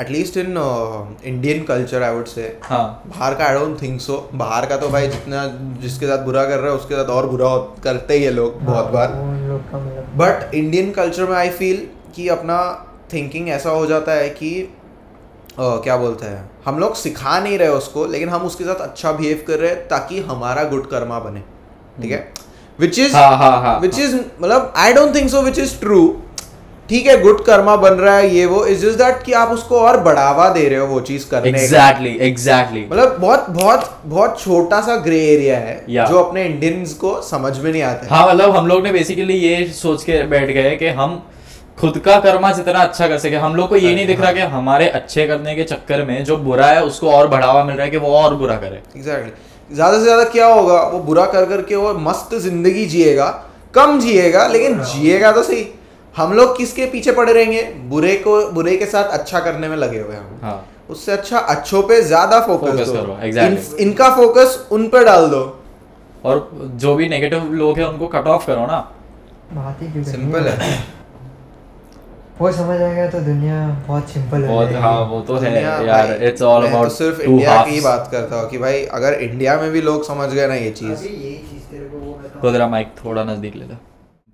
[0.01, 0.57] at least in
[1.25, 4.89] Indian culture I would say हाँ। बाहर का आई डोंट थिंक सो बाहर का तो
[4.89, 5.45] भाई जितना
[5.83, 8.67] जिसके साथ बुरा कर रहा है उसके साथ और बुरा करते ही है लोग हाँ,
[8.67, 9.13] बहुत बार
[10.17, 11.87] बट इंडियन कल्चर में आई फील
[12.17, 12.59] कि अपना
[13.13, 14.51] थिंकिंग ऐसा हो जाता है कि
[15.59, 19.13] अ, क्या बोलते हैं हम लोग सिखा नहीं रहे उसको लेकिन हम उसके साथ अच्छा
[19.13, 21.41] बिहेव कर रहे हैं ताकि हमारा गुड कर्मा बने।
[22.03, 22.33] ठीक है?
[22.79, 23.17] विच इज़
[23.81, 26.01] विच इज़ मतलब I don't think so which is true
[26.89, 29.79] ठीक है गुड कर्मा बन रहा है ये वो इज़ जस्ट दैट कि आप उसको
[29.81, 34.41] और बढ़ावा दे रहे हो वो चीज़ करने का। एग्जैक्टली एग्जैक्टली मतलब बहुत बहुत बहुत
[34.41, 36.09] छोटा सा ग्रे एरिया है Yeah.
[36.11, 39.65] जो अपने इंडियंस को समझ में नहीं आता हाँ। मतलब हम लोग ने बेसिकली ये
[39.75, 41.23] सोच के बैठ गए कि हम
[41.79, 44.41] खुद का कर्मा जितना अच्छा कर सके हम लोग को ये नहीं दिख रहा कि
[44.53, 47.91] हमारे अच्छे करने के चक्कर में जो बुरा है उसको और बढ़ावा मिल रहा है
[47.91, 51.77] कि वो और बुरा करे। एग्जैक्टली ज़्यादा से ज़्यादा क्या होगा वो बुरा कर करके
[51.77, 53.27] वो मस्त ज़िंदगी जिएगा
[53.75, 55.65] कम जिएगा लेकिन जिएगा तो सही।
[56.15, 57.63] हम लोग किसके पीछे पड़े रहेंगे?
[57.89, 61.83] बुरे को बुरे के साथ अच्छा करने में लगे हुए हम। हाँ। उससे अच्छा अच्छों
[61.83, 63.73] पे ज़्यादा फोकस Focus करो, exactly.
[63.73, 65.43] इन, इनका फोकस उन पे डाल दो।
[66.25, 68.79] और जो भी नेगेटिव लोग हैं उनको कट ऑफ़ करो ना।
[69.53, 70.79] बात ही क्यों सिंपल है?
[72.41, 73.57] वो समझ आएगा तो दुनिया
[73.89, 76.93] बहुत सिंपल हो बहुत जाएगी। हाँ वो तो है यार इट्स ऑल मैं तो अबाउट
[76.93, 80.47] सिर्फ़ इंडिया की बात करता हूँ कि भाई अगर इंडिया में भी लोग समझ गए
[80.49, 83.57] ना ये चीज़। अभी यही चीज़ तेरे को वो बताऊँ। तो तेरा माइक थोड़ा नज़दीक
[83.57, 83.75] ले ले।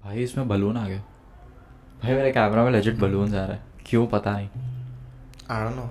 [0.05, 1.03] भाई इसमें बलून आ गया।
[2.03, 4.49] भाई मेरे कैमरा में लेजिट बलून जा रहा है। क्यों पता नहीं।
[5.51, 5.91] आई डोंट नो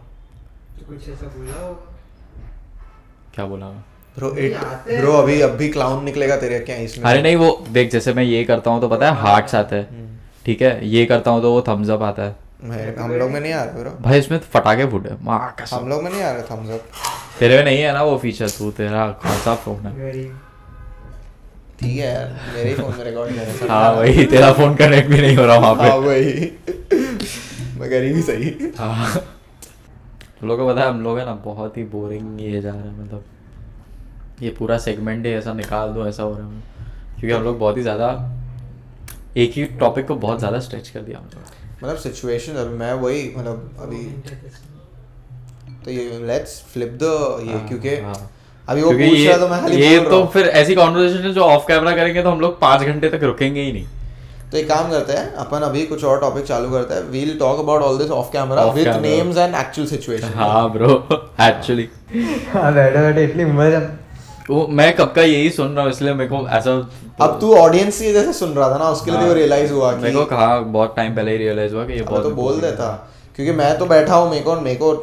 [0.87, 1.67] कुछ ऐसा बोला
[3.35, 3.83] क्या बोला मैं?
[4.17, 4.57] ब्रो इट
[4.89, 7.05] ब्रो अभी अभी क्लाउन निकलेगा तेरे क्या इसमें?
[7.05, 10.07] अरे नहीं वो देख जैसे मैं ये करता हूँ तो पता है हार्ट्स आते हैं।
[10.45, 12.35] ठीक है ये करता हूँ तो वो थम्स अप आता है।
[12.97, 16.21] हम लोग में नहीं आ रहे ब्रो भाई इसमें फटाके फूटे। हम लोग में नहीं
[16.21, 16.81] आ रहे थम्स अप
[17.39, 19.97] तेरे में नहीं है ना वो फीचर तू तेरा कौन सा फ़ोन है?
[19.99, 20.39] गरीब।
[21.79, 25.21] ठीक है यार मेरे फ़ोन में रिकॉर्ड कर रहे हाँ वही तेरा फ़ोन कनेक्ट भी
[25.21, 26.51] नहीं हो रहा वहाँ हाँ पे वही
[27.79, 29.13] मैं गरीब ही सही हाँ
[30.39, 32.81] तुम लोगों को पता है हम लोग है ना बहुत ही बोरिंग ये जा रहे
[32.81, 33.23] हैं मतलब
[34.41, 36.61] ये पूरा सेगमेंट ही ऐसा निकाल दो ऐसा हो रहा है
[37.19, 38.09] क्योंकि हम लोग बहुत ही ज़्यादा
[39.37, 42.91] एक ही टॉपिक को बहुत ज़्यादा स्ट्रेच कर दिया हम लोग मतलब सिचुएशन अभी मैं
[42.95, 44.03] वही मतलब अभी
[45.85, 47.03] तो ये लेट्स फ्लिप द
[47.41, 48.29] ये हाँ, क्योंकि हाँ।
[48.69, 51.63] अभी वो पूछ रहा तो मैं खाली ये तो फिर ऐसी कॉन्वर्सेशन है जो ऑफ़
[51.67, 53.85] कैमरा करेंगे तो हम लोग पाँच घंटे तक रुकेंगे ही नहीं।
[54.51, 57.59] तो एक काम करते हैं अपन अभी कुछ और टॉपिक चालू करते हैं। We'll talk
[57.59, 60.93] about all this off camera with names and actual situation हाँ ब्रो
[61.41, 61.87] एक्चुअली
[62.53, 63.81] हाँ बैठो बैठो इतनी मज़ा
[64.49, 66.71] वो मैं कब का यही सुन रहा हूँ इसलिए मेरे को ऐसा
[67.21, 69.91] अब तू ऑडियंस की जैसे सुन रहा था ना उसके लिए हाँ। तो रियलाइज़ हुआ
[69.91, 72.59] कि मेरे को कहा बहुत टाइम पहले ही रियलाइज़ हुआ कि ये बहुत तो बोल
[72.61, 72.87] देता
[73.37, 74.93] क्योंकि मैं तो बैठा हूँ मेरे को मेरे को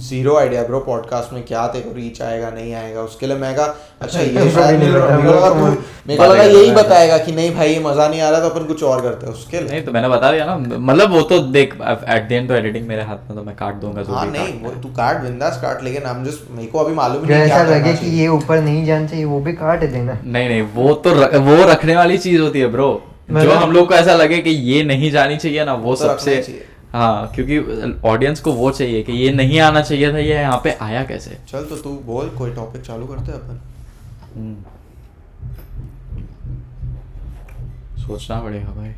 [0.00, 3.54] ज़ीरो आइडिया ब्रो पॉडकास्ट में क्या तेरे को रीच आएगा नहीं आएगा उसके लिए मैं
[3.56, 7.68] कहा अच्छा ये मेरे को शायद मेरे को लगा तू- यही बताएगा कि नहीं भाई
[7.68, 9.92] ये मज़ा नहीं आ रहा तो अपन कुछ और करते हैं। उसके लिए नहीं तो
[9.92, 11.74] मैंने बता दिया ना मतलब वो तो देख
[12.08, 14.52] एट द एंड तो एडिटिंग मेरे हाथ में तो मैं काट दूँगा जो हाँ नहीं
[14.62, 17.76] वो तू काट बिंदास काट लेकिन हम जस्ट मेरे को अभी मालूम नहीं ऐसा क्या
[17.76, 21.14] लगे कि ये ऊपर नहीं जाना चाहिए वो भी काट देना। नहीं नहीं वो तो
[21.40, 22.90] वो रखने वाली चीज़ होती है ब्रो
[23.30, 26.04] जो मतलब- हम लोग को ऐसा लगे कि ये नहीं जानी चाहिए ना वो तो
[26.04, 26.64] सबसे चाहिए।
[26.96, 27.58] हाँ क्योंकि
[28.08, 31.38] ऑडियंस को वो चाहिए कि ये नहीं आना चाहिए था ये यहाँ पे आया कैसे?
[31.48, 33.60] चल तो तू बोल कोई टॉपिक चालू करते हैं अपन?
[34.36, 34.56] हम्म।
[38.06, 38.92] सोचना पड़ेगा भाई।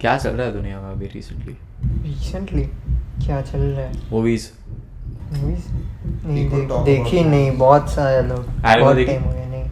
[0.00, 1.56] क्या चल रहा है दुनिया में अभी रिसेंटली
[2.08, 2.62] रिसेंटली
[3.26, 3.92] क्या चल रहा है?
[4.12, 4.48] मूवीज़
[5.32, 5.64] मूवीज़
[6.26, 9.64] नहीं देखी नहीं बहुत सारे लोग। बहुत टाइम हो गया नहीं।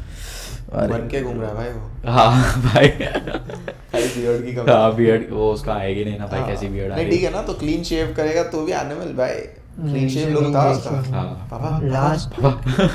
[0.77, 5.53] बन के घूम रहा है भाई वो। हाँ भाई। बियर्ड की कमी। हाँ बियर्ड वो
[5.53, 8.63] उसका आएगी नहीं ना भाई। कैसी बियर्ड आ ठीक ना तो क्लीन शेव करेगा तो
[8.63, 9.35] भी एनिमल भाई।
[9.81, 12.91] क्लीन शेव नहीं था उसका। हाँ। पापा लास्ट पापा।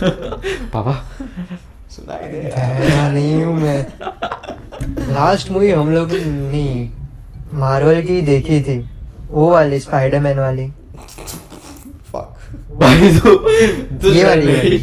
[0.74, 0.94] पापा।
[1.92, 3.86] सुनाई दे। ठहरा नहीं हूँ मैं।
[5.14, 6.90] लास्ट मूवी हम लोग नहीं
[7.60, 8.80] मार्वल की देखी थी।
[9.32, 10.68] वो वाली स्पाइडरमैन वाली।
[12.12, 12.38] फक
[12.82, 13.36] भाई तो,
[13.98, 14.78] तो ये वाली।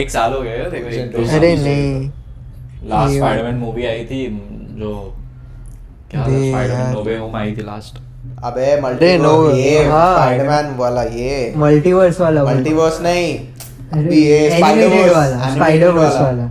[0.00, 2.08] एक साल हो गया देखो एक दो साल। अरे नहीं
[2.90, 4.20] लास्ट स्पाइडरमैन मूवी आई थी
[4.78, 4.92] जो
[6.10, 7.98] क्या था स्पाइडरमैन। नो वे होम आई थी लास्ट
[8.44, 13.38] अबे मल्टीवर्स no, ये हाँ। स्पाइडरमैन वाला ये। मल्टीवर्स वाला मल्टीवर्स नहीं
[13.92, 16.50] अभी ये Spider-Verse, वाला animated स्पाइडर वर्स वाला।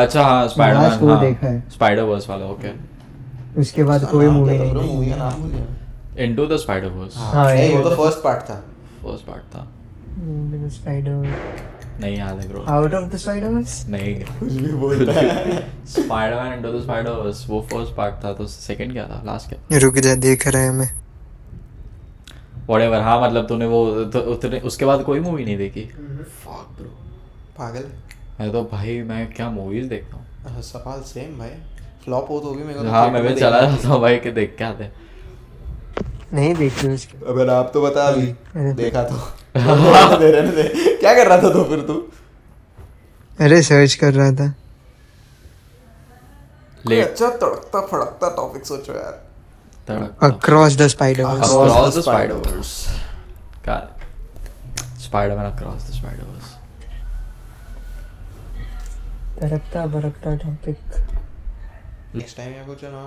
[0.00, 2.70] अच्छा हाँ स्पाइडरमैन हाँ। देखा है। स्पाइडर वर्स वाला ओके
[3.60, 7.54] उसके बाद कोई मूवी नहीं। मूवी का नाम भूल गया इनटू द स्पाइडर वर्स हाँ,
[7.56, 8.54] ये वो तो तो- फ़र्स्ट पार्ट था।
[9.02, 9.66] फ़र्स्ट पार्ट था।
[10.74, 11.12] स्पाइडर
[12.00, 16.72] नहीं याद है bro out of the spiderverse नहीं। कुछ भी बोलता है। Spiderman into
[16.72, 19.22] the spider verse वो फ़र्स्ट पार्ट था तो सेकंड क्या था?
[19.26, 20.90] लास्ट क्या रुक जा देख रहा है मैं।
[22.68, 25.84] व्हाटएवर हाँ मतलब तूने वो तो, उतने उसके बाद कोई मूवी नहीं देखी?
[26.44, 26.90] फक ब्रो
[27.58, 27.84] पागल
[28.40, 30.62] मैं तो भाई मैं क्या मूवीज़ देखता हूँ?
[30.62, 31.50] सवाल सेम भाई।
[32.04, 34.18] फ्लॉप हो तो भी मेरे को तो हाँ मैं भी चला देखना जाता हूँ भाई
[34.18, 34.90] कि देख के आते
[36.32, 39.16] नहीं देखी उसकी। अबे आप तो बता अभी देखा तो।
[39.56, 41.94] दे रहने दे। क्या कर रहा था तो फिर तू?
[43.40, 44.54] अरे सर्च कर रहा था।
[47.02, 49.26] अच्छा तड़कता फड़कता टॉपिक सोचो यार।
[50.22, 52.72] Across the spiderverse Across across the the spider verse
[53.66, 56.50] got it spider-man across the spider verse
[59.40, 60.78] तड़कता भड़कता टॉपिक
[62.14, 63.02] नेक्स्ट टाइम या कुछ ना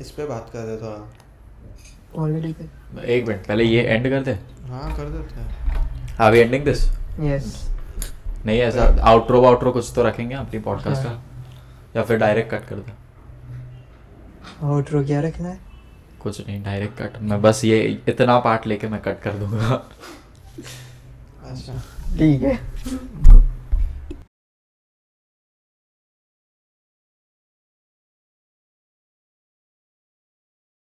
[0.00, 1.00] इस पे बात कर रहे थोड़ा।
[2.16, 2.54] ऑलरेडी
[3.04, 4.32] एक मिनट पहले ये एंड कर दे।
[4.68, 6.84] हाँ कर देते हैं। Are we ending this
[7.20, 7.54] yes
[8.46, 11.22] नहीं ऐसा आउटरो आउटरो कुछ तो रखेंगे अपनी पॉडकास्ट का।
[11.96, 12.92] या फिर डायरेक्ट कट कर दे।
[14.62, 15.58] आउटरो क्या रखना है?
[16.20, 19.82] कुछ नहीं डायरेक्ट कट मैं बस ये इतना पार्ट लेके मैं कट कर दूँगा।
[21.44, 21.72] अच्छा।
[22.18, 22.58] ठीक है।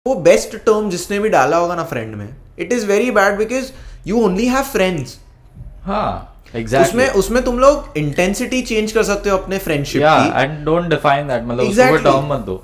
[0.07, 2.29] वो बेस्ट टर्म जिसने भी डाला होगा ना फ्रेंड में
[2.59, 3.71] it is very bad because
[4.07, 5.19] you only have friends
[5.85, 10.65] हाँ उसमें उसमें तुम लोग इंटेंसिटी चेंज कर सकते हो अपने फ्रेंडशिप या की। एंड
[10.65, 12.03] डोंट डिफाइन दैट मतलब उसको Exactly.
[12.05, 12.63] टर्म मत दो।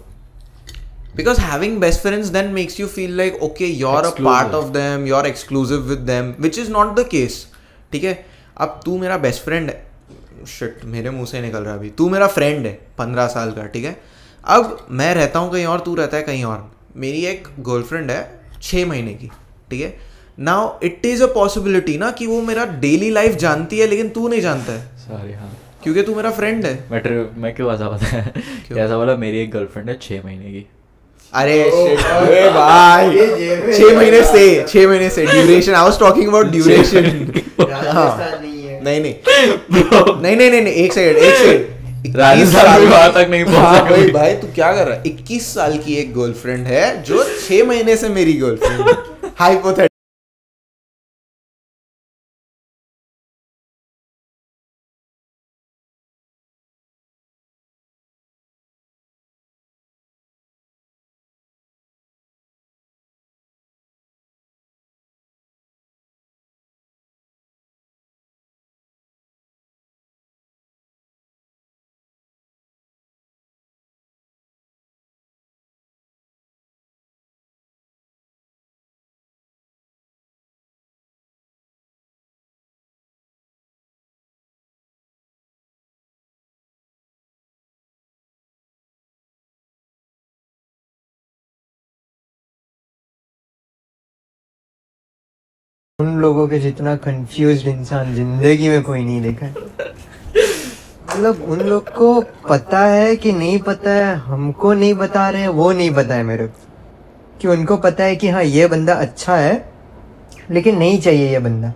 [1.19, 4.57] Because having best friends then makes you feel like okay you're a part Exclusive.
[4.59, 7.37] of them you're exclusive with them which is not the case.
[7.93, 8.15] ठीक है?
[8.57, 12.27] अब तू मेरा best friend है। शिट मेरे मुँह से निकल रहा अभी। तू मेरा
[12.39, 13.97] फ्रेंड है पंद्रह साल का ठीक है?
[14.45, 18.41] अब मैं रहता हूँ कहीं और तू रहता है कहीं और। मेरी एक गर्लफ्रेंड है
[18.63, 19.31] छः महीने की
[19.71, 19.97] ठीक है?
[20.39, 24.29] Now it is a possibility ना कि वो मेरा डेली लाइफ जानती है लेकिन तू
[24.29, 27.89] नहीं जानता है। सॉरी हाँ। क्योंकि तू मेरा फ्रेंड है। मैं ट्रि- मैं क्यों ऐसा
[27.89, 28.33] पता है
[28.67, 28.79] क्यों?
[28.79, 30.67] ऐसा बोला मेरी एक गर्लफ्रेंड है छः महीने की।
[31.35, 33.17] अरे अरे भाई।
[33.79, 37.05] छह महीने से छह महीने से। Duration I was talking about duration
[37.61, 39.15] नहीं नहीं नहीं।
[40.23, 41.76] नहीं नहीं नहीं नहीं एक सेकंड एक सेकंड
[42.17, 45.03] राजस्थान भी वहाँ तक नहीं पहुँचा हाँ भाई भाई तू क्या कर रहा है?
[45.07, 49.95] इक्कीस साल की एक गर्लफ्रेंड है जो छह महीने से मेरी गर्लफ्रेंड हाइपोथेटिकल
[96.01, 102.21] उन लोगों के जितना कंफ्यूज इंसान ज़िंदगी में कोई नहीं देखा मतलब उन लोग को
[102.49, 106.47] पता है कि नहीं पता है हमको नहीं बता रहे वो नहीं पता है मेरे
[106.47, 109.55] को। कि उनको पता है कि हाँ ये बंदा अच्छा है
[110.51, 111.73] लेकिन नहीं चाहिए ये बंदा।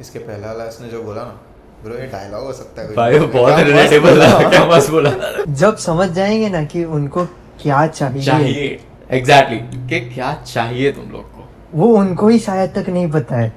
[0.00, 1.40] इसके पहला वाला इसने जो बोला ना
[1.84, 5.10] ब्रो ये डायलॉग हो सकता है भाई बहुत रिलेटेबल बोला। था क्या मस्त बोला।
[5.48, 7.24] जब समझ जाएँगे ना कि उनको
[7.62, 8.80] क्या चाहिए, चाहिए।
[9.10, 9.58] एग्जैक्टली
[9.88, 11.29] कि क्या चाहिए तुम लोग?
[11.74, 13.52] वो उनको ही शायद तक नहीं पता है।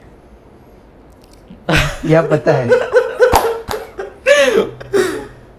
[2.05, 2.69] या पता है।